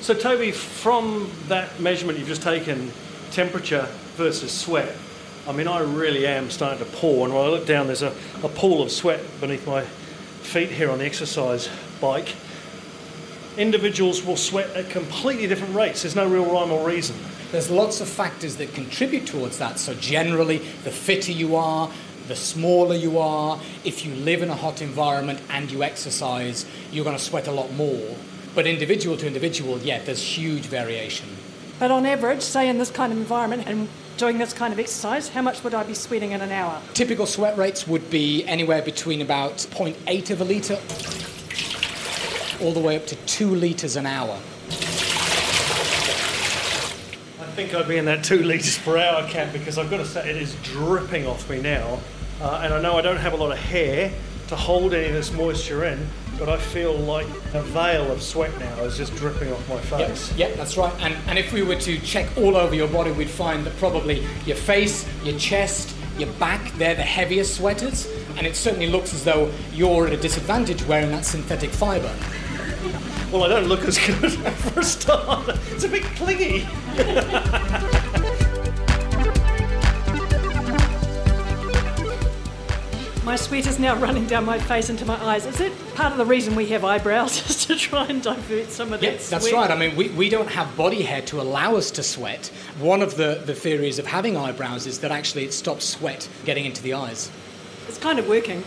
So, 0.00 0.14
Toby, 0.14 0.52
from 0.52 1.30
that 1.48 1.78
measurement 1.80 2.18
you've 2.18 2.28
just 2.28 2.42
taken, 2.42 2.90
temperature 3.36 3.86
versus 4.14 4.50
sweat, 4.50 4.96
I 5.46 5.52
mean, 5.52 5.68
I 5.68 5.80
really 5.80 6.26
am 6.26 6.50
starting 6.50 6.78
to 6.78 6.90
pour. 6.96 7.26
And 7.26 7.34
when 7.34 7.44
I 7.44 7.48
look 7.48 7.66
down, 7.66 7.86
there's 7.86 8.00
a, 8.00 8.14
a 8.42 8.48
pool 8.48 8.82
of 8.82 8.90
sweat 8.90 9.20
beneath 9.42 9.66
my 9.66 9.82
feet 9.82 10.70
here 10.70 10.90
on 10.90 11.00
the 11.00 11.04
exercise 11.04 11.68
bike. 12.00 12.34
Individuals 13.58 14.24
will 14.24 14.38
sweat 14.38 14.70
at 14.70 14.88
completely 14.88 15.46
different 15.46 15.74
rates. 15.74 16.02
There's 16.02 16.16
no 16.16 16.26
real 16.26 16.46
rhyme 16.46 16.72
or 16.72 16.86
reason. 16.86 17.14
There's 17.52 17.70
lots 17.70 18.00
of 18.00 18.08
factors 18.08 18.56
that 18.56 18.72
contribute 18.72 19.26
towards 19.26 19.58
that. 19.58 19.78
So, 19.78 19.92
generally, 19.94 20.58
the 20.58 20.90
fitter 20.90 21.32
you 21.32 21.56
are, 21.56 21.90
the 22.28 22.36
smaller 22.36 22.94
you 22.94 23.18
are, 23.18 23.60
if 23.84 24.06
you 24.06 24.14
live 24.14 24.42
in 24.42 24.48
a 24.48 24.54
hot 24.54 24.80
environment 24.80 25.40
and 25.50 25.70
you 25.70 25.82
exercise, 25.82 26.64
you're 26.90 27.04
going 27.04 27.16
to 27.16 27.22
sweat 27.22 27.48
a 27.48 27.52
lot 27.52 27.70
more. 27.74 28.16
But 28.54 28.66
individual 28.66 29.18
to 29.18 29.26
individual, 29.26 29.78
yeah, 29.78 30.02
there's 30.02 30.22
huge 30.22 30.62
variation. 30.62 31.28
But 31.78 31.90
on 31.90 32.06
average, 32.06 32.40
say 32.40 32.68
in 32.68 32.78
this 32.78 32.90
kind 32.90 33.12
of 33.12 33.18
environment 33.18 33.64
and 33.66 33.88
doing 34.16 34.38
this 34.38 34.54
kind 34.54 34.72
of 34.72 34.78
exercise, 34.78 35.28
how 35.28 35.42
much 35.42 35.62
would 35.62 35.74
I 35.74 35.82
be 35.82 35.92
sweating 35.92 36.32
in 36.32 36.40
an 36.40 36.50
hour? 36.50 36.80
Typical 36.94 37.26
sweat 37.26 37.58
rates 37.58 37.86
would 37.86 38.08
be 38.08 38.44
anywhere 38.46 38.80
between 38.80 39.20
about 39.20 39.56
0.8 39.56 40.30
of 40.30 40.40
a 40.40 40.44
litre 40.44 40.78
all 42.64 42.72
the 42.72 42.80
way 42.80 42.96
up 42.96 43.06
to 43.06 43.16
2 43.26 43.54
litres 43.54 43.96
an 43.96 44.06
hour. 44.06 44.36
I 47.38 47.58
think 47.58 47.74
I'd 47.74 47.88
be 47.88 47.98
in 47.98 48.06
that 48.06 48.24
two 48.24 48.42
litres 48.42 48.78
per 48.78 48.96
hour 48.96 49.28
camp 49.28 49.52
because 49.52 49.76
I've 49.76 49.90
got 49.90 49.98
to 49.98 50.06
say 50.06 50.30
it 50.30 50.36
is 50.36 50.54
dripping 50.62 51.26
off 51.26 51.48
me 51.48 51.60
now. 51.60 51.98
Uh, 52.40 52.60
and 52.62 52.72
I 52.72 52.80
know 52.80 52.96
I 52.96 53.02
don't 53.02 53.16
have 53.16 53.32
a 53.34 53.36
lot 53.36 53.52
of 53.52 53.58
hair 53.58 54.12
to 54.48 54.56
hold 54.56 54.94
any 54.94 55.06
of 55.06 55.12
this 55.12 55.32
moisture 55.32 55.84
in, 55.84 56.06
but 56.38 56.48
I 56.48 56.58
feel 56.58 56.94
like 56.94 57.26
a 57.54 57.62
veil 57.62 58.10
of 58.10 58.22
sweat 58.22 58.56
now 58.58 58.82
is 58.84 58.96
just 58.96 59.14
dripping 59.16 59.52
off 59.52 59.68
my 59.68 59.80
face. 59.80 60.30
Yep, 60.32 60.38
yep, 60.38 60.56
that's 60.56 60.76
right. 60.76 60.92
And, 61.00 61.14
and 61.28 61.38
if 61.38 61.52
we 61.52 61.62
were 61.62 61.76
to 61.76 61.98
check 62.00 62.28
all 62.36 62.56
over 62.56 62.74
your 62.74 62.88
body, 62.88 63.10
we'd 63.10 63.30
find 63.30 63.64
that 63.64 63.76
probably 63.78 64.26
your 64.44 64.56
face, 64.56 65.08
your 65.24 65.38
chest, 65.38 65.94
your 66.18 66.30
back, 66.34 66.72
they're 66.74 66.94
the 66.94 67.02
heaviest 67.02 67.56
sweaters. 67.56 68.10
And 68.36 68.46
it 68.46 68.56
certainly 68.56 68.86
looks 68.86 69.14
as 69.14 69.24
though 69.24 69.50
you're 69.72 70.06
at 70.06 70.12
a 70.12 70.16
disadvantage 70.16 70.84
wearing 70.84 71.10
that 71.10 71.24
synthetic 71.24 71.70
fibre. 71.70 72.14
Well, 73.32 73.44
I 73.44 73.48
don't 73.48 73.66
look 73.66 73.80
as 73.80 73.98
good 73.98 74.32
for 74.32 74.80
a 74.80 74.84
start. 74.84 75.48
It's 75.72 75.84
a 75.84 75.88
bit 75.88 76.04
clingy. 76.04 76.66
My 83.26 83.34
sweat 83.34 83.66
is 83.66 83.80
now 83.80 83.96
running 83.96 84.28
down 84.28 84.44
my 84.44 84.56
face 84.56 84.88
into 84.88 85.04
my 85.04 85.20
eyes. 85.20 85.46
Is 85.46 85.60
it 85.60 85.72
part 85.96 86.12
of 86.12 86.18
the 86.18 86.24
reason 86.24 86.54
we 86.54 86.66
have 86.66 86.84
eyebrows 86.84 87.44
is 87.50 87.66
to 87.66 87.74
try 87.74 88.06
and 88.06 88.22
divert 88.22 88.70
some 88.70 88.92
of 88.92 89.00
that 89.00 89.14
yeah, 89.14 89.18
sweat? 89.18 89.42
that's 89.42 89.52
right. 89.52 89.68
I 89.68 89.76
mean, 89.76 89.96
we, 89.96 90.10
we 90.10 90.28
don't 90.28 90.48
have 90.48 90.76
body 90.76 91.02
hair 91.02 91.22
to 91.22 91.40
allow 91.40 91.74
us 91.74 91.90
to 91.90 92.04
sweat. 92.04 92.46
One 92.78 93.02
of 93.02 93.16
the, 93.16 93.42
the 93.44 93.52
theories 93.52 93.98
of 93.98 94.06
having 94.06 94.36
eyebrows 94.36 94.86
is 94.86 95.00
that 95.00 95.10
actually 95.10 95.42
it 95.42 95.52
stops 95.52 95.84
sweat 95.84 96.28
getting 96.44 96.66
into 96.66 96.80
the 96.84 96.94
eyes. 96.94 97.28
It's 97.88 97.98
kind 97.98 98.20
of 98.20 98.28
working. 98.28 98.62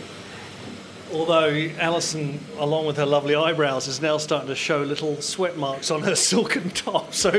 Although 1.10 1.70
Alison, 1.78 2.38
along 2.58 2.84
with 2.84 2.98
her 2.98 3.06
lovely 3.06 3.34
eyebrows, 3.34 3.88
is 3.88 4.02
now 4.02 4.18
starting 4.18 4.48
to 4.48 4.54
show 4.54 4.82
little 4.82 5.22
sweat 5.22 5.56
marks 5.56 5.90
on 5.90 6.02
her 6.02 6.14
silken 6.14 6.68
top. 6.68 7.14
So 7.14 7.30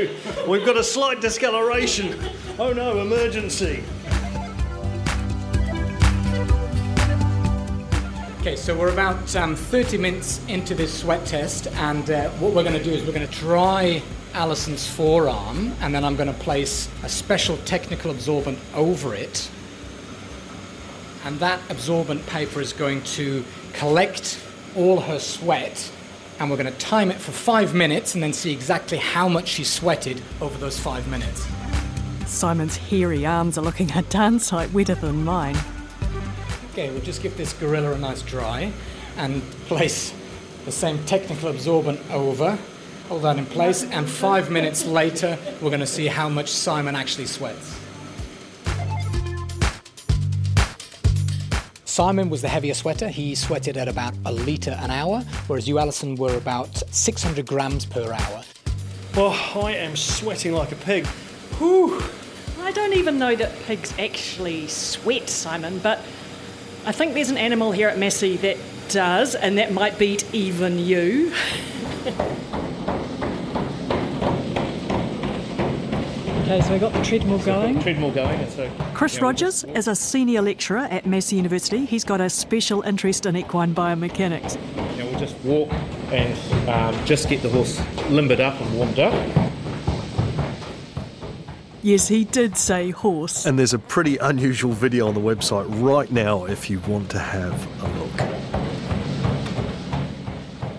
we've 0.48 0.66
got 0.66 0.76
a 0.76 0.82
slight 0.82 1.20
discoloration. 1.20 2.18
Oh 2.58 2.72
no, 2.72 3.00
emergency. 3.00 3.84
Okay, 8.42 8.56
so 8.56 8.76
we're 8.76 8.92
about 8.92 9.36
um, 9.36 9.54
30 9.54 9.98
minutes 9.98 10.40
into 10.48 10.74
this 10.74 10.92
sweat 10.92 11.24
test, 11.24 11.68
and 11.74 12.10
uh, 12.10 12.28
what 12.30 12.52
we're 12.52 12.64
going 12.64 12.76
to 12.76 12.82
do 12.82 12.90
is 12.90 13.06
we're 13.06 13.12
going 13.12 13.24
to 13.24 13.38
dry 13.38 14.02
Alison's 14.34 14.84
forearm, 14.84 15.72
and 15.80 15.94
then 15.94 16.04
I'm 16.04 16.16
going 16.16 16.26
to 16.26 16.40
place 16.40 16.88
a 17.04 17.08
special 17.08 17.56
technical 17.58 18.10
absorbent 18.10 18.58
over 18.74 19.14
it. 19.14 19.48
And 21.24 21.38
that 21.38 21.60
absorbent 21.70 22.26
paper 22.26 22.60
is 22.60 22.72
going 22.72 23.04
to 23.14 23.44
collect 23.74 24.44
all 24.74 24.98
her 24.98 25.20
sweat, 25.20 25.92
and 26.40 26.50
we're 26.50 26.56
going 26.56 26.72
to 26.72 26.78
time 26.80 27.12
it 27.12 27.20
for 27.20 27.30
five 27.30 27.76
minutes 27.76 28.14
and 28.14 28.22
then 28.24 28.32
see 28.32 28.50
exactly 28.50 28.98
how 28.98 29.28
much 29.28 29.46
she 29.46 29.62
sweated 29.62 30.20
over 30.40 30.58
those 30.58 30.80
five 30.80 31.06
minutes. 31.06 31.46
Simon's 32.26 32.76
hairy 32.76 33.24
arms 33.24 33.56
are 33.56 33.62
looking 33.62 33.92
a 33.92 34.02
darn 34.02 34.40
sight 34.40 34.72
wetter 34.72 34.96
than 34.96 35.22
mine. 35.22 35.56
Okay, 36.72 36.88
we'll 36.88 37.02
just 37.02 37.22
give 37.22 37.36
this 37.36 37.52
gorilla 37.52 37.92
a 37.92 37.98
nice 37.98 38.22
dry 38.22 38.72
and 39.18 39.42
place 39.66 40.14
the 40.64 40.72
same 40.72 41.04
technical 41.04 41.50
absorbent 41.50 42.00
over. 42.10 42.58
Hold 43.08 43.24
that 43.24 43.36
in 43.36 43.44
place, 43.44 43.84
and 43.84 44.08
five 44.08 44.50
minutes 44.50 44.86
later, 44.86 45.36
we're 45.60 45.68
going 45.68 45.80
to 45.80 45.86
see 45.86 46.06
how 46.06 46.30
much 46.30 46.48
Simon 46.48 46.96
actually 46.96 47.26
sweats. 47.26 47.78
Simon 51.84 52.30
was 52.30 52.40
the 52.40 52.48
heavier 52.48 52.72
sweater. 52.72 53.10
He 53.10 53.34
sweated 53.34 53.76
at 53.76 53.86
about 53.86 54.14
a 54.24 54.32
litre 54.32 54.78
an 54.80 54.90
hour, 54.90 55.20
whereas 55.48 55.68
you, 55.68 55.78
Alison, 55.78 56.14
were 56.14 56.38
about 56.38 56.74
600 56.90 57.44
grams 57.44 57.84
per 57.84 58.14
hour. 58.14 58.42
Well, 59.14 59.38
I 59.62 59.72
am 59.72 59.94
sweating 59.94 60.54
like 60.54 60.72
a 60.72 60.76
pig. 60.76 61.04
Whew. 61.58 62.02
I 62.62 62.72
don't 62.72 62.94
even 62.94 63.18
know 63.18 63.34
that 63.34 63.52
pigs 63.64 63.92
actually 63.98 64.68
sweat, 64.68 65.28
Simon, 65.28 65.78
but 65.80 66.00
I 66.84 66.90
think 66.90 67.14
there's 67.14 67.30
an 67.30 67.38
animal 67.38 67.70
here 67.70 67.88
at 67.88 67.96
Massey 67.96 68.36
that 68.38 68.56
does, 68.88 69.36
and 69.36 69.56
that 69.58 69.72
might 69.72 70.00
beat 70.00 70.24
even 70.34 70.80
you. 70.80 71.32
okay, 76.42 76.60
so 76.60 76.74
I 76.74 76.78
got 76.80 76.92
the 76.92 77.02
treadmill 77.04 77.38
going. 77.38 77.80
treadmill 77.80 78.10
going. 78.10 78.50
So, 78.50 78.68
Chris 78.94 79.20
Rogers 79.20 79.62
is 79.62 79.86
a 79.86 79.94
senior 79.94 80.42
lecturer 80.42 80.88
at 80.90 81.06
Massey 81.06 81.36
University. 81.36 81.84
He's 81.84 82.02
got 82.02 82.20
a 82.20 82.28
special 82.28 82.82
interest 82.82 83.26
in 83.26 83.36
equine 83.36 83.76
biomechanics. 83.76 84.56
Yeah, 84.96 85.04
we'll 85.04 85.20
just 85.20 85.36
walk 85.44 85.72
and 86.10 86.68
um, 86.68 87.06
just 87.06 87.28
get 87.28 87.42
the 87.42 87.48
horse 87.48 87.80
limbered 88.10 88.40
up 88.40 88.60
and 88.60 88.76
warmed 88.76 88.98
up. 88.98 89.14
Yes, 91.84 92.06
he 92.06 92.24
did 92.24 92.56
say 92.56 92.90
horse. 92.90 93.44
And 93.44 93.58
there's 93.58 93.74
a 93.74 93.78
pretty 93.78 94.16
unusual 94.18 94.70
video 94.70 95.08
on 95.08 95.14
the 95.14 95.20
website 95.20 95.66
right 95.82 96.08
now 96.12 96.44
if 96.44 96.70
you 96.70 96.78
want 96.86 97.10
to 97.10 97.18
have 97.18 97.82
a 97.82 97.88
look. 97.98 98.20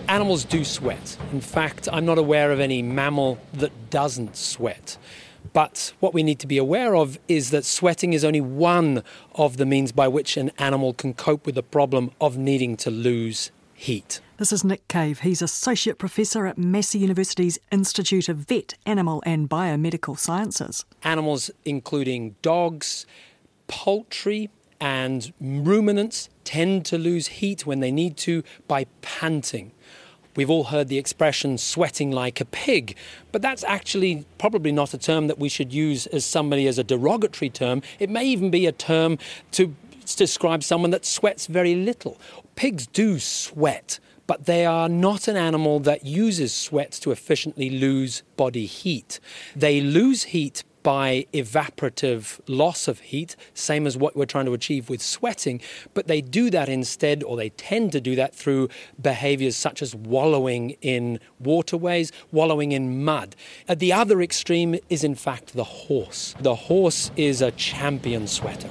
Animals 0.08 0.46
do 0.46 0.64
sweat. 0.64 1.18
In 1.30 1.42
fact, 1.42 1.90
I'm 1.92 2.06
not 2.06 2.16
aware 2.16 2.52
of 2.52 2.58
any 2.58 2.80
mammal 2.80 3.38
that 3.52 3.90
doesn't 3.90 4.34
sweat. 4.34 4.96
But 5.52 5.92
what 6.00 6.14
we 6.14 6.22
need 6.22 6.38
to 6.38 6.46
be 6.46 6.56
aware 6.56 6.96
of 6.96 7.18
is 7.28 7.50
that 7.50 7.66
sweating 7.66 8.14
is 8.14 8.24
only 8.24 8.40
one 8.40 9.02
of 9.34 9.58
the 9.58 9.66
means 9.66 9.92
by 9.92 10.08
which 10.08 10.38
an 10.38 10.52
animal 10.58 10.94
can 10.94 11.12
cope 11.12 11.44
with 11.44 11.54
the 11.54 11.62
problem 11.62 12.12
of 12.18 12.38
needing 12.38 12.78
to 12.78 12.90
lose 12.90 13.50
heat. 13.74 14.20
This 14.44 14.52
is 14.52 14.62
Nick 14.62 14.86
Cave. 14.88 15.20
He's 15.20 15.40
Associate 15.40 15.96
Professor 15.96 16.44
at 16.44 16.58
Massey 16.58 16.98
University's 16.98 17.58
Institute 17.72 18.28
of 18.28 18.36
Vet, 18.36 18.74
Animal 18.84 19.22
and 19.24 19.48
Biomedical 19.48 20.18
Sciences. 20.18 20.84
Animals, 21.02 21.50
including 21.64 22.36
dogs, 22.42 23.06
poultry, 23.68 24.50
and 24.78 25.32
ruminants, 25.40 26.28
tend 26.44 26.84
to 26.84 26.98
lose 26.98 27.28
heat 27.28 27.64
when 27.64 27.80
they 27.80 27.90
need 27.90 28.18
to 28.18 28.42
by 28.68 28.84
panting. 29.00 29.72
We've 30.36 30.50
all 30.50 30.64
heard 30.64 30.88
the 30.88 30.98
expression 30.98 31.56
sweating 31.56 32.10
like 32.10 32.38
a 32.38 32.44
pig, 32.44 32.98
but 33.32 33.40
that's 33.40 33.64
actually 33.64 34.26
probably 34.36 34.72
not 34.72 34.92
a 34.92 34.98
term 34.98 35.26
that 35.28 35.38
we 35.38 35.48
should 35.48 35.72
use 35.72 36.06
as 36.08 36.26
somebody 36.26 36.66
as 36.66 36.78
a 36.78 36.84
derogatory 36.84 37.48
term. 37.48 37.80
It 37.98 38.10
may 38.10 38.26
even 38.26 38.50
be 38.50 38.66
a 38.66 38.72
term 38.72 39.16
to 39.52 39.74
describe 40.04 40.62
someone 40.62 40.90
that 40.90 41.06
sweats 41.06 41.46
very 41.46 41.74
little. 41.74 42.20
Pigs 42.56 42.86
do 42.86 43.18
sweat, 43.18 43.98
but 44.26 44.46
they 44.46 44.64
are 44.64 44.88
not 44.88 45.28
an 45.28 45.36
animal 45.36 45.80
that 45.80 46.04
uses 46.04 46.54
sweat 46.54 46.92
to 46.92 47.10
efficiently 47.10 47.70
lose 47.70 48.22
body 48.36 48.66
heat. 48.66 49.20
They 49.54 49.80
lose 49.80 50.24
heat 50.24 50.64
by 50.84 51.26
evaporative 51.32 52.38
loss 52.46 52.86
of 52.86 53.00
heat, 53.00 53.34
same 53.54 53.86
as 53.86 53.96
what 53.96 54.14
we're 54.14 54.26
trying 54.26 54.44
to 54.44 54.52
achieve 54.52 54.88
with 54.88 55.02
sweating, 55.02 55.60
but 55.94 56.06
they 56.06 56.20
do 56.20 56.50
that 56.50 56.68
instead, 56.68 57.24
or 57.24 57.36
they 57.36 57.48
tend 57.48 57.90
to 57.90 58.00
do 58.00 58.14
that 58.14 58.34
through 58.34 58.68
behaviors 59.00 59.56
such 59.56 59.80
as 59.80 59.94
wallowing 59.94 60.76
in 60.82 61.18
waterways, 61.40 62.12
wallowing 62.30 62.72
in 62.72 63.02
mud. 63.02 63.34
At 63.66 63.78
the 63.78 63.94
other 63.94 64.20
extreme 64.20 64.76
is, 64.90 65.02
in 65.02 65.14
fact, 65.14 65.54
the 65.54 65.64
horse. 65.64 66.34
The 66.40 66.54
horse 66.54 67.10
is 67.16 67.40
a 67.40 67.50
champion 67.52 68.26
sweater. 68.26 68.68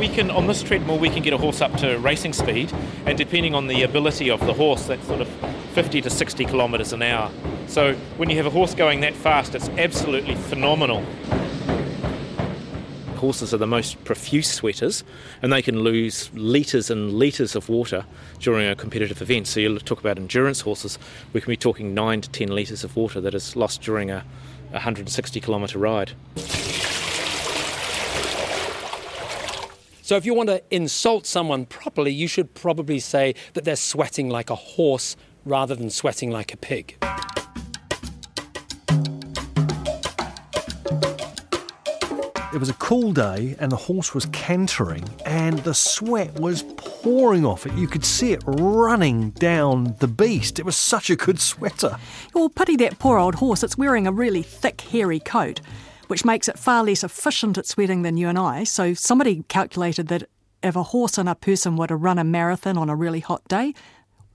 We 0.00 0.08
can 0.08 0.30
on 0.30 0.46
this 0.46 0.62
treadmill 0.62 0.98
we 0.98 1.10
can 1.10 1.22
get 1.22 1.34
a 1.34 1.36
horse 1.36 1.60
up 1.60 1.70
to 1.76 1.98
racing 1.98 2.32
speed 2.32 2.72
and 3.04 3.18
depending 3.18 3.54
on 3.54 3.66
the 3.66 3.82
ability 3.82 4.30
of 4.30 4.40
the 4.46 4.54
horse 4.54 4.86
that's 4.86 5.06
sort 5.06 5.20
of 5.20 5.28
50 5.74 6.00
to 6.00 6.08
60 6.08 6.46
kilometres 6.46 6.94
an 6.94 7.02
hour. 7.02 7.30
So 7.66 7.92
when 8.16 8.30
you 8.30 8.36
have 8.38 8.46
a 8.46 8.50
horse 8.50 8.72
going 8.72 9.00
that 9.00 9.12
fast 9.12 9.54
it's 9.54 9.68
absolutely 9.68 10.36
phenomenal. 10.36 11.04
Horses 13.16 13.52
are 13.52 13.58
the 13.58 13.66
most 13.66 14.02
profuse 14.04 14.50
sweaters 14.50 15.04
and 15.42 15.52
they 15.52 15.60
can 15.60 15.80
lose 15.80 16.30
litres 16.32 16.90
and 16.90 17.12
litres 17.12 17.54
of 17.54 17.68
water 17.68 18.06
during 18.38 18.66
a 18.66 18.74
competitive 18.74 19.20
event. 19.20 19.48
So 19.48 19.60
you 19.60 19.78
talk 19.80 20.00
about 20.00 20.18
endurance 20.18 20.62
horses. 20.62 20.98
We 21.34 21.42
can 21.42 21.50
be 21.50 21.58
talking 21.58 21.92
9 21.92 22.22
to 22.22 22.30
10 22.30 22.48
litres 22.48 22.84
of 22.84 22.96
water 22.96 23.20
that 23.20 23.34
is 23.34 23.54
lost 23.54 23.82
during 23.82 24.10
a 24.10 24.24
160 24.70 25.40
kilometre 25.42 25.78
ride 25.78 26.12
So 30.10 30.16
if 30.16 30.26
you 30.26 30.34
want 30.34 30.48
to 30.48 30.60
insult 30.74 31.24
someone 31.24 31.66
properly, 31.66 32.12
you 32.12 32.26
should 32.26 32.52
probably 32.52 32.98
say 32.98 33.36
that 33.54 33.62
they're 33.62 33.76
sweating 33.76 34.28
like 34.28 34.50
a 34.50 34.56
horse 34.56 35.14
rather 35.44 35.76
than 35.76 35.88
sweating 35.88 36.32
like 36.32 36.52
a 36.52 36.56
pig. 36.56 36.96
It 42.52 42.58
was 42.58 42.68
a 42.68 42.74
cool 42.80 43.12
day 43.12 43.54
and 43.60 43.70
the 43.70 43.76
horse 43.76 44.12
was 44.12 44.26
cantering 44.32 45.08
and 45.24 45.60
the 45.60 45.74
sweat 45.74 46.34
was 46.40 46.64
pouring 46.64 47.46
off 47.46 47.64
it. 47.64 47.72
You 47.74 47.86
could 47.86 48.04
see 48.04 48.32
it 48.32 48.42
running 48.44 49.30
down 49.30 49.94
the 50.00 50.08
beast. 50.08 50.58
It 50.58 50.64
was 50.64 50.74
such 50.74 51.10
a 51.10 51.14
good 51.14 51.38
sweater. 51.40 51.96
Well, 52.34 52.48
pity 52.48 52.74
that 52.78 52.98
poor 52.98 53.16
old 53.16 53.36
horse. 53.36 53.62
It's 53.62 53.78
wearing 53.78 54.08
a 54.08 54.12
really 54.12 54.42
thick, 54.42 54.80
hairy 54.80 55.20
coat, 55.20 55.60
which 56.10 56.24
makes 56.24 56.48
it 56.48 56.58
far 56.58 56.82
less 56.82 57.04
efficient 57.04 57.56
at 57.56 57.66
sweating 57.66 58.02
than 58.02 58.16
you 58.16 58.28
and 58.28 58.36
I. 58.36 58.64
So 58.64 58.94
somebody 58.94 59.44
calculated 59.46 60.08
that 60.08 60.28
if 60.60 60.74
a 60.74 60.82
horse 60.82 61.16
and 61.16 61.28
a 61.28 61.36
person 61.36 61.76
were 61.76 61.86
to 61.86 61.94
run 61.94 62.18
a 62.18 62.24
marathon 62.24 62.76
on 62.76 62.90
a 62.90 62.96
really 62.96 63.20
hot 63.20 63.46
day, 63.46 63.74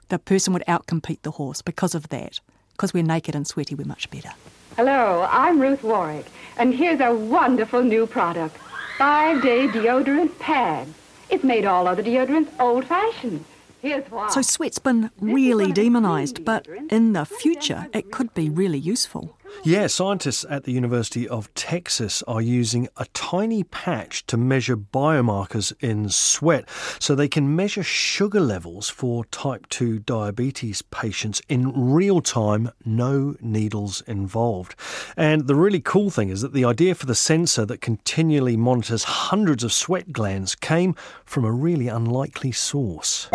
the 0.07 0.17
person 0.17 0.53
would 0.53 0.63
outcompete 0.69 1.21
the 1.23 1.31
horse 1.31 1.61
because 1.61 1.93
of 1.93 2.07
that. 2.09 2.39
Because 2.71 2.93
we're 2.93 3.03
naked 3.03 3.35
and 3.35 3.45
sweaty, 3.45 3.75
we're 3.75 3.85
much 3.85 4.09
better. 4.09 4.31
Hello, 4.77 5.27
I'm 5.29 5.59
Ruth 5.59 5.83
Warwick, 5.83 6.27
and 6.57 6.73
here's 6.73 7.01
a 7.01 7.13
wonderful 7.13 7.83
new 7.83 8.07
product 8.07 8.55
five 8.97 9.41
day 9.41 9.67
deodorant 9.67 10.39
pad. 10.39 10.87
It's 11.29 11.43
made 11.43 11.65
all 11.65 11.89
other 11.89 12.03
deodorants 12.03 12.49
old 12.57 12.85
fashioned. 12.85 13.43
Here's 13.81 14.09
why. 14.09 14.29
So 14.29 14.41
sweat's 14.41 14.79
been 14.79 15.11
really 15.19 15.73
demonised, 15.73 16.45
but 16.45 16.67
in 16.89 17.13
the 17.13 17.25
future, 17.25 17.87
it 17.93 18.11
could 18.11 18.33
be 18.33 18.49
really 18.49 18.79
useful. 18.79 19.37
Yeah, 19.63 19.87
scientists 19.87 20.45
at 20.47 20.63
the 20.63 20.71
University 20.71 21.27
of 21.27 21.51
Texas 21.55 22.21
are 22.27 22.41
using 22.41 22.87
a 22.97 23.05
tiny 23.13 23.63
patch 23.63 24.25
to 24.27 24.37
measure 24.37 24.77
biomarkers 24.77 25.73
in 25.79 26.09
sweat 26.09 26.69
so 26.99 27.15
they 27.15 27.27
can 27.27 27.55
measure 27.55 27.81
sugar 27.81 28.39
levels 28.39 28.89
for 28.89 29.25
type 29.25 29.67
2 29.69 29.99
diabetes 29.99 30.83
patients 30.83 31.41
in 31.49 31.71
real 31.75 32.21
time, 32.21 32.69
no 32.85 33.35
needles 33.41 34.01
involved. 34.01 34.75
And 35.17 35.47
the 35.47 35.55
really 35.55 35.81
cool 35.81 36.11
thing 36.11 36.29
is 36.29 36.41
that 36.41 36.53
the 36.53 36.65
idea 36.65 36.93
for 36.93 37.07
the 37.07 37.15
sensor 37.15 37.65
that 37.65 37.81
continually 37.81 38.57
monitors 38.57 39.03
hundreds 39.03 39.63
of 39.63 39.73
sweat 39.73 40.11
glands 40.11 40.53
came 40.53 40.95
from 41.25 41.43
a 41.43 41.51
really 41.51 41.87
unlikely 41.87 42.51
source. 42.51 43.29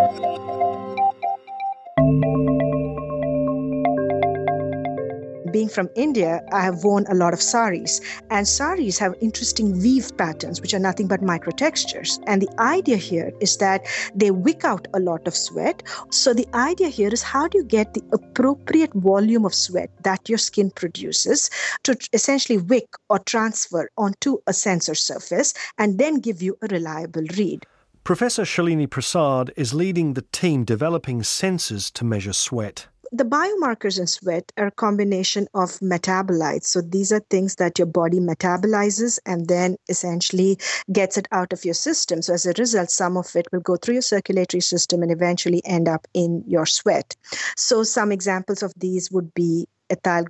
Being 5.53 5.69
from 5.69 5.89
India, 5.95 6.43
I 6.53 6.63
have 6.63 6.85
worn 6.85 7.07
a 7.09 7.15
lot 7.15 7.33
of 7.33 7.43
saris, 7.43 8.01
and 8.31 8.47
saris 8.47 8.99
have 8.99 9.15
interesting 9.21 9.79
weave 9.81 10.17
patterns, 10.17 10.61
which 10.61 10.75
are 10.75 10.79
nothing 10.79 11.09
but 11.09 11.21
microtextures. 11.21 12.23
And 12.27 12.43
the 12.43 12.61
idea 12.61 12.97
here 12.97 13.33
is 13.41 13.57
that 13.59 13.87
they 14.15 14.31
wick 14.31 14.65
out 14.65 14.89
a 14.95 15.01
lot 15.01 15.27
of 15.27 15.37
sweat. 15.37 15.83
So 16.11 16.33
the 16.35 16.49
idea 16.55 16.89
here 16.89 17.11
is 17.13 17.23
how 17.23 17.49
do 17.49 17.59
you 17.59 17.65
get 17.65 17.95
the 17.95 18.03
appropriate 18.13 18.93
volume 18.95 19.45
of 19.45 19.55
sweat 19.55 19.91
that 20.03 20.29
your 20.29 20.39
skin 20.39 20.71
produces 20.71 21.51
to 21.85 21.97
essentially 22.13 22.59
wick 22.59 22.89
or 23.09 23.19
transfer 23.19 23.91
onto 23.97 24.39
a 24.47 24.53
sensor 24.53 24.95
surface 24.95 25.55
and 25.79 25.99
then 25.99 26.21
give 26.21 26.43
you 26.43 26.57
a 26.63 26.67
reliable 26.69 27.25
read. 27.37 27.67
Professor 28.03 28.43
Shalini 28.43 28.89
Prasad 28.89 29.53
is 29.57 29.75
leading 29.75 30.15
the 30.15 30.25
team 30.33 30.65
developing 30.65 31.21
sensors 31.21 31.93
to 31.93 32.05
measure 32.05 32.33
sweat 32.33 32.87
the 33.13 33.25
biomarkers 33.25 33.99
in 33.99 34.07
sweat 34.07 34.53
are 34.57 34.69
a 34.69 34.73
combination 34.73 35.49
of 35.55 35.71
metabolites. 35.81 36.67
So 36.67 36.81
these 36.81 37.11
are 37.11 37.21
things 37.31 37.57
that 37.57 37.79
your 37.79 37.87
body 37.87 38.21
metabolizes 38.21 39.19
and 39.27 39.49
then 39.49 39.77
essentially 39.89 40.59
gets 40.93 41.17
it 41.17 41.27
out 41.33 41.53
of 41.53 41.65
your 41.65 41.75
system. 41.75 42.23
So 42.23 42.35
as 42.35 42.47
a 42.47 42.53
result, 42.57 42.91
some 42.91 43.17
of 43.17 43.35
it 43.35 43.47
will 43.53 43.61
go 43.61 43.77
through 43.77 43.95
your 43.95 44.03
circulatory 44.03 44.61
system 44.61 45.03
and 45.03 45.11
eventually 45.11 45.61
end 45.65 45.89
up 45.89 46.07
in 46.15 46.45
your 46.47 46.67
sweat. 46.67 47.17
So 47.57 47.83
some 47.83 48.13
examples 48.13 48.63
of 48.63 48.73
these 48.77 49.11
would 49.11 49.35
be 49.35 49.67
ethyl 49.91 50.25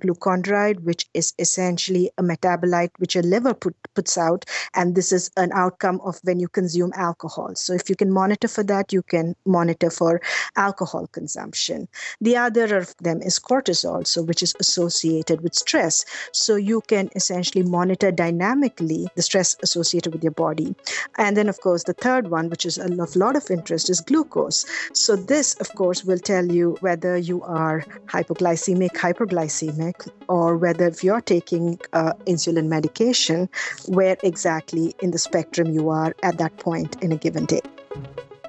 which 0.83 1.05
is 1.13 1.33
essentially 1.39 2.11
a 2.17 2.23
metabolite 2.23 2.91
which 2.97 3.15
your 3.15 3.23
liver 3.23 3.53
put, 3.53 3.75
puts 3.93 4.17
out. 4.17 4.45
And 4.75 4.95
this 4.95 5.11
is 5.11 5.29
an 5.37 5.51
outcome 5.53 6.01
of 6.03 6.19
when 6.23 6.39
you 6.39 6.47
consume 6.47 6.91
alcohol. 6.95 7.55
So 7.55 7.73
if 7.73 7.89
you 7.89 7.95
can 7.95 8.11
monitor 8.11 8.47
for 8.47 8.63
that, 8.63 8.91
you 8.91 9.01
can 9.01 9.35
monitor 9.45 9.89
for 9.89 10.21
alcohol 10.55 11.07
consumption. 11.07 11.87
The 12.19 12.37
other 12.37 12.77
of 12.77 12.95
them 12.97 13.21
is 13.21 13.39
cortisol, 13.39 14.05
so 14.07 14.23
which 14.23 14.43
is 14.43 14.55
associated 14.59 15.41
with 15.41 15.55
stress. 15.55 16.05
So 16.31 16.55
you 16.55 16.81
can 16.81 17.09
essentially 17.15 17.63
monitor 17.63 18.11
dynamically 18.11 19.07
the 19.15 19.21
stress 19.21 19.55
associated 19.61 20.13
with 20.13 20.23
your 20.23 20.31
body. 20.31 20.75
And 21.17 21.37
then, 21.37 21.49
of 21.49 21.61
course, 21.61 21.83
the 21.83 21.93
third 21.93 22.29
one, 22.29 22.49
which 22.49 22.65
is 22.65 22.77
a 22.77 22.87
lot 22.87 23.35
of 23.35 23.51
interest, 23.51 23.89
is 23.89 24.01
glucose. 24.01 24.65
So 24.93 25.15
this, 25.15 25.53
of 25.55 25.73
course, 25.75 26.03
will 26.03 26.19
tell 26.19 26.45
you 26.45 26.77
whether 26.79 27.17
you 27.17 27.43
are 27.43 27.83
hypoglycemic, 28.07 28.91
hyperglycemic 28.91 29.50
glycemic 29.51 30.09
or 30.27 30.57
whether 30.57 30.87
if 30.87 31.03
you're 31.03 31.21
taking 31.21 31.79
uh, 31.93 32.13
insulin 32.25 32.67
medication, 32.67 33.49
where 33.87 34.17
exactly 34.23 34.95
in 35.01 35.11
the 35.11 35.17
spectrum 35.17 35.71
you 35.71 35.89
are 35.89 36.15
at 36.23 36.37
that 36.37 36.57
point 36.57 37.01
in 37.03 37.11
a 37.11 37.17
given 37.17 37.45
day. 37.45 37.61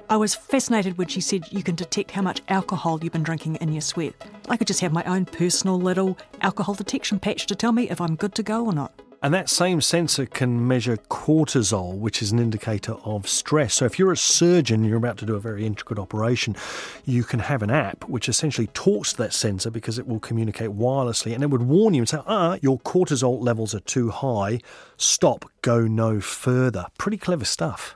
I 0.09 0.17
was 0.17 0.35
fascinated 0.35 0.97
when 0.97 1.07
she 1.07 1.21
said 1.21 1.51
you 1.51 1.63
can 1.63 1.75
detect 1.75 2.11
how 2.11 2.21
much 2.21 2.41
alcohol 2.47 2.99
you've 3.01 3.13
been 3.13 3.23
drinking 3.23 3.55
in 3.55 3.71
your 3.71 3.81
sweat. 3.81 4.13
I 4.47 4.57
could 4.57 4.67
just 4.67 4.81
have 4.81 4.91
my 4.91 5.03
own 5.05 5.25
personal 5.25 5.79
little 5.79 6.17
alcohol 6.41 6.75
detection 6.75 7.19
patch 7.19 7.47
to 7.47 7.55
tell 7.55 7.71
me 7.71 7.89
if 7.89 7.99
I'm 7.99 8.15
good 8.15 8.35
to 8.35 8.43
go 8.43 8.65
or 8.65 8.73
not. 8.73 8.93
And 9.23 9.33
that 9.33 9.47
same 9.47 9.79
sensor 9.79 10.25
can 10.25 10.67
measure 10.67 10.97
cortisol, 10.97 11.97
which 11.97 12.21
is 12.21 12.33
an 12.33 12.39
indicator 12.39 12.95
of 13.05 13.25
stress. 13.25 13.75
So 13.75 13.85
if 13.85 13.97
you're 13.97 14.11
a 14.11 14.17
surgeon, 14.17 14.81
and 14.81 14.89
you're 14.89 14.97
about 14.97 15.17
to 15.19 15.25
do 15.25 15.35
a 15.35 15.39
very 15.39 15.65
intricate 15.65 15.97
operation, 15.97 16.57
you 17.05 17.23
can 17.23 17.39
have 17.39 17.61
an 17.63 17.69
app 17.69 18.03
which 18.09 18.27
essentially 18.27 18.67
talks 18.73 19.13
to 19.13 19.17
that 19.19 19.31
sensor 19.31 19.71
because 19.71 19.97
it 19.97 20.05
will 20.07 20.19
communicate 20.19 20.71
wirelessly 20.71 21.33
and 21.33 21.41
it 21.41 21.49
would 21.49 21.61
warn 21.61 21.93
you 21.93 22.01
and 22.01 22.09
say, 22.09 22.17
ah, 22.27 22.57
your 22.61 22.79
cortisol 22.79 23.41
levels 23.41 23.73
are 23.73 23.79
too 23.79 24.09
high. 24.09 24.59
Stop, 24.97 25.49
go 25.61 25.87
no 25.87 26.19
further. 26.19 26.87
Pretty 26.97 27.17
clever 27.17 27.45
stuff. 27.45 27.95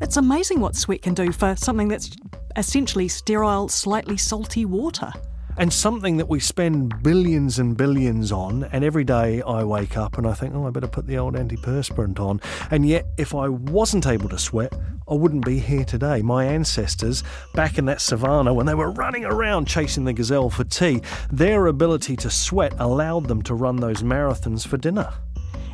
It's 0.00 0.16
amazing 0.16 0.60
what 0.60 0.76
sweat 0.76 1.02
can 1.02 1.14
do 1.14 1.32
for 1.32 1.56
something 1.56 1.88
that's 1.88 2.10
essentially 2.54 3.08
sterile, 3.08 3.68
slightly 3.68 4.16
salty 4.16 4.64
water 4.64 5.12
and 5.58 5.72
something 5.72 6.16
that 6.18 6.28
we 6.28 6.38
spend 6.38 7.02
billions 7.02 7.58
and 7.58 7.76
billions 7.76 8.30
on. 8.30 8.64
And 8.64 8.84
every 8.84 9.04
day 9.04 9.42
I 9.42 9.64
wake 9.64 9.96
up 9.96 10.16
and 10.16 10.26
I 10.26 10.32
think, 10.32 10.54
oh, 10.54 10.66
I 10.66 10.70
better 10.70 10.86
put 10.86 11.06
the 11.06 11.18
old 11.18 11.34
antiperspirant 11.34 12.20
on. 12.20 12.40
And 12.70 12.86
yet, 12.86 13.06
if 13.16 13.34
I 13.34 13.48
wasn't 13.48 14.06
able 14.06 14.28
to 14.28 14.38
sweat, 14.38 14.72
I 15.08 15.14
wouldn't 15.14 15.44
be 15.44 15.58
here 15.58 15.84
today. 15.84 16.22
My 16.22 16.44
ancestors, 16.44 17.24
back 17.54 17.76
in 17.76 17.86
that 17.86 18.00
savannah 18.00 18.54
when 18.54 18.66
they 18.66 18.74
were 18.74 18.92
running 18.92 19.24
around 19.24 19.66
chasing 19.66 20.04
the 20.04 20.12
gazelle 20.12 20.50
for 20.50 20.64
tea, 20.64 21.02
their 21.32 21.66
ability 21.66 22.14
to 22.16 22.30
sweat 22.30 22.74
allowed 22.78 23.26
them 23.26 23.42
to 23.42 23.54
run 23.54 23.76
those 23.76 24.02
marathons 24.02 24.66
for 24.66 24.76
dinner. 24.76 25.12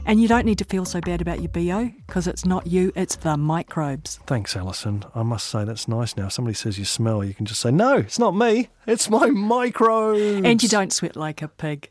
And 0.07 0.21
you 0.21 0.29
don't 0.29 0.45
need 0.45 0.59
to 0.59 0.65
feel 0.65 0.85
so 0.85 1.01
bad 1.01 1.21
about 1.23 1.41
your 1.41 1.49
BO 1.49 1.91
because 2.07 2.27
it's 2.27 2.45
not 2.45 2.67
you, 2.67 2.93
it's 2.95 3.17
the 3.17 3.37
microbes. 3.37 4.21
Thanks, 4.27 4.55
Alison. 4.55 5.05
I 5.15 5.23
must 5.23 5.47
say 5.49 5.65
that's 5.65 5.89
nice 5.89 6.17
now. 6.17 6.27
If 6.27 6.33
somebody 6.33 6.55
says 6.55 6.79
you 6.79 6.85
smell, 6.85 7.25
you 7.25 7.33
can 7.33 7.47
just 7.47 7.61
say, 7.61 7.71
no, 7.71 7.97
it's 7.97 8.19
not 8.19 8.37
me, 8.37 8.69
it's 8.87 9.09
my 9.09 9.31
microbes. 9.31 10.45
And 10.45 10.63
you 10.63 10.69
don't 10.69 10.93
sweat 10.93 11.17
like 11.17 11.41
a 11.41 11.49
pig, 11.49 11.91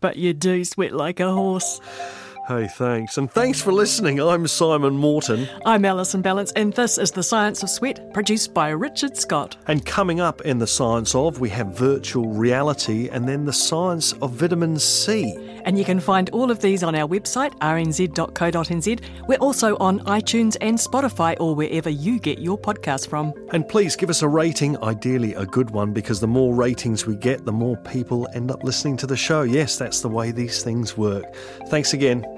but 0.00 0.16
you 0.16 0.32
do 0.32 0.64
sweat 0.64 0.92
like 0.92 1.20
a 1.20 1.30
horse. 1.30 1.80
Hey, 2.48 2.66
thanks. 2.66 3.18
And 3.18 3.30
thanks 3.30 3.60
for 3.60 3.72
listening. 3.74 4.22
I'm 4.22 4.46
Simon 4.46 4.96
Morton. 4.96 5.46
I'm 5.66 5.84
Alison 5.84 6.22
Ballance, 6.22 6.50
and 6.56 6.72
this 6.72 6.96
is 6.96 7.10
The 7.10 7.22
Science 7.22 7.62
of 7.62 7.68
Sweat, 7.68 8.14
produced 8.14 8.54
by 8.54 8.70
Richard 8.70 9.18
Scott. 9.18 9.58
And 9.66 9.84
coming 9.84 10.18
up 10.18 10.40
in 10.40 10.58
The 10.58 10.66
Science 10.66 11.14
of, 11.14 11.40
we 11.40 11.50
have 11.50 11.76
virtual 11.76 12.30
reality 12.30 13.10
and 13.10 13.28
then 13.28 13.44
the 13.44 13.52
science 13.52 14.14
of 14.14 14.32
vitamin 14.32 14.78
C. 14.78 15.36
And 15.66 15.78
you 15.78 15.84
can 15.84 16.00
find 16.00 16.30
all 16.30 16.50
of 16.50 16.62
these 16.62 16.82
on 16.82 16.94
our 16.94 17.06
website, 17.06 17.52
rnz.co.nz. 17.58 19.28
We're 19.28 19.36
also 19.36 19.76
on 19.76 20.00
iTunes 20.00 20.56
and 20.62 20.78
Spotify 20.78 21.36
or 21.40 21.54
wherever 21.54 21.90
you 21.90 22.18
get 22.18 22.38
your 22.38 22.56
podcast 22.56 23.10
from. 23.10 23.34
And 23.52 23.68
please 23.68 23.94
give 23.94 24.08
us 24.08 24.22
a 24.22 24.28
rating, 24.28 24.82
ideally 24.82 25.34
a 25.34 25.44
good 25.44 25.68
one, 25.72 25.92
because 25.92 26.20
the 26.20 26.26
more 26.26 26.54
ratings 26.54 27.04
we 27.04 27.16
get, 27.16 27.44
the 27.44 27.52
more 27.52 27.76
people 27.76 28.26
end 28.32 28.50
up 28.50 28.64
listening 28.64 28.96
to 28.98 29.06
the 29.06 29.18
show. 29.18 29.42
Yes, 29.42 29.76
that's 29.76 30.00
the 30.00 30.08
way 30.08 30.30
these 30.30 30.64
things 30.64 30.96
work. 30.96 31.26
Thanks 31.66 31.92
again. 31.92 32.37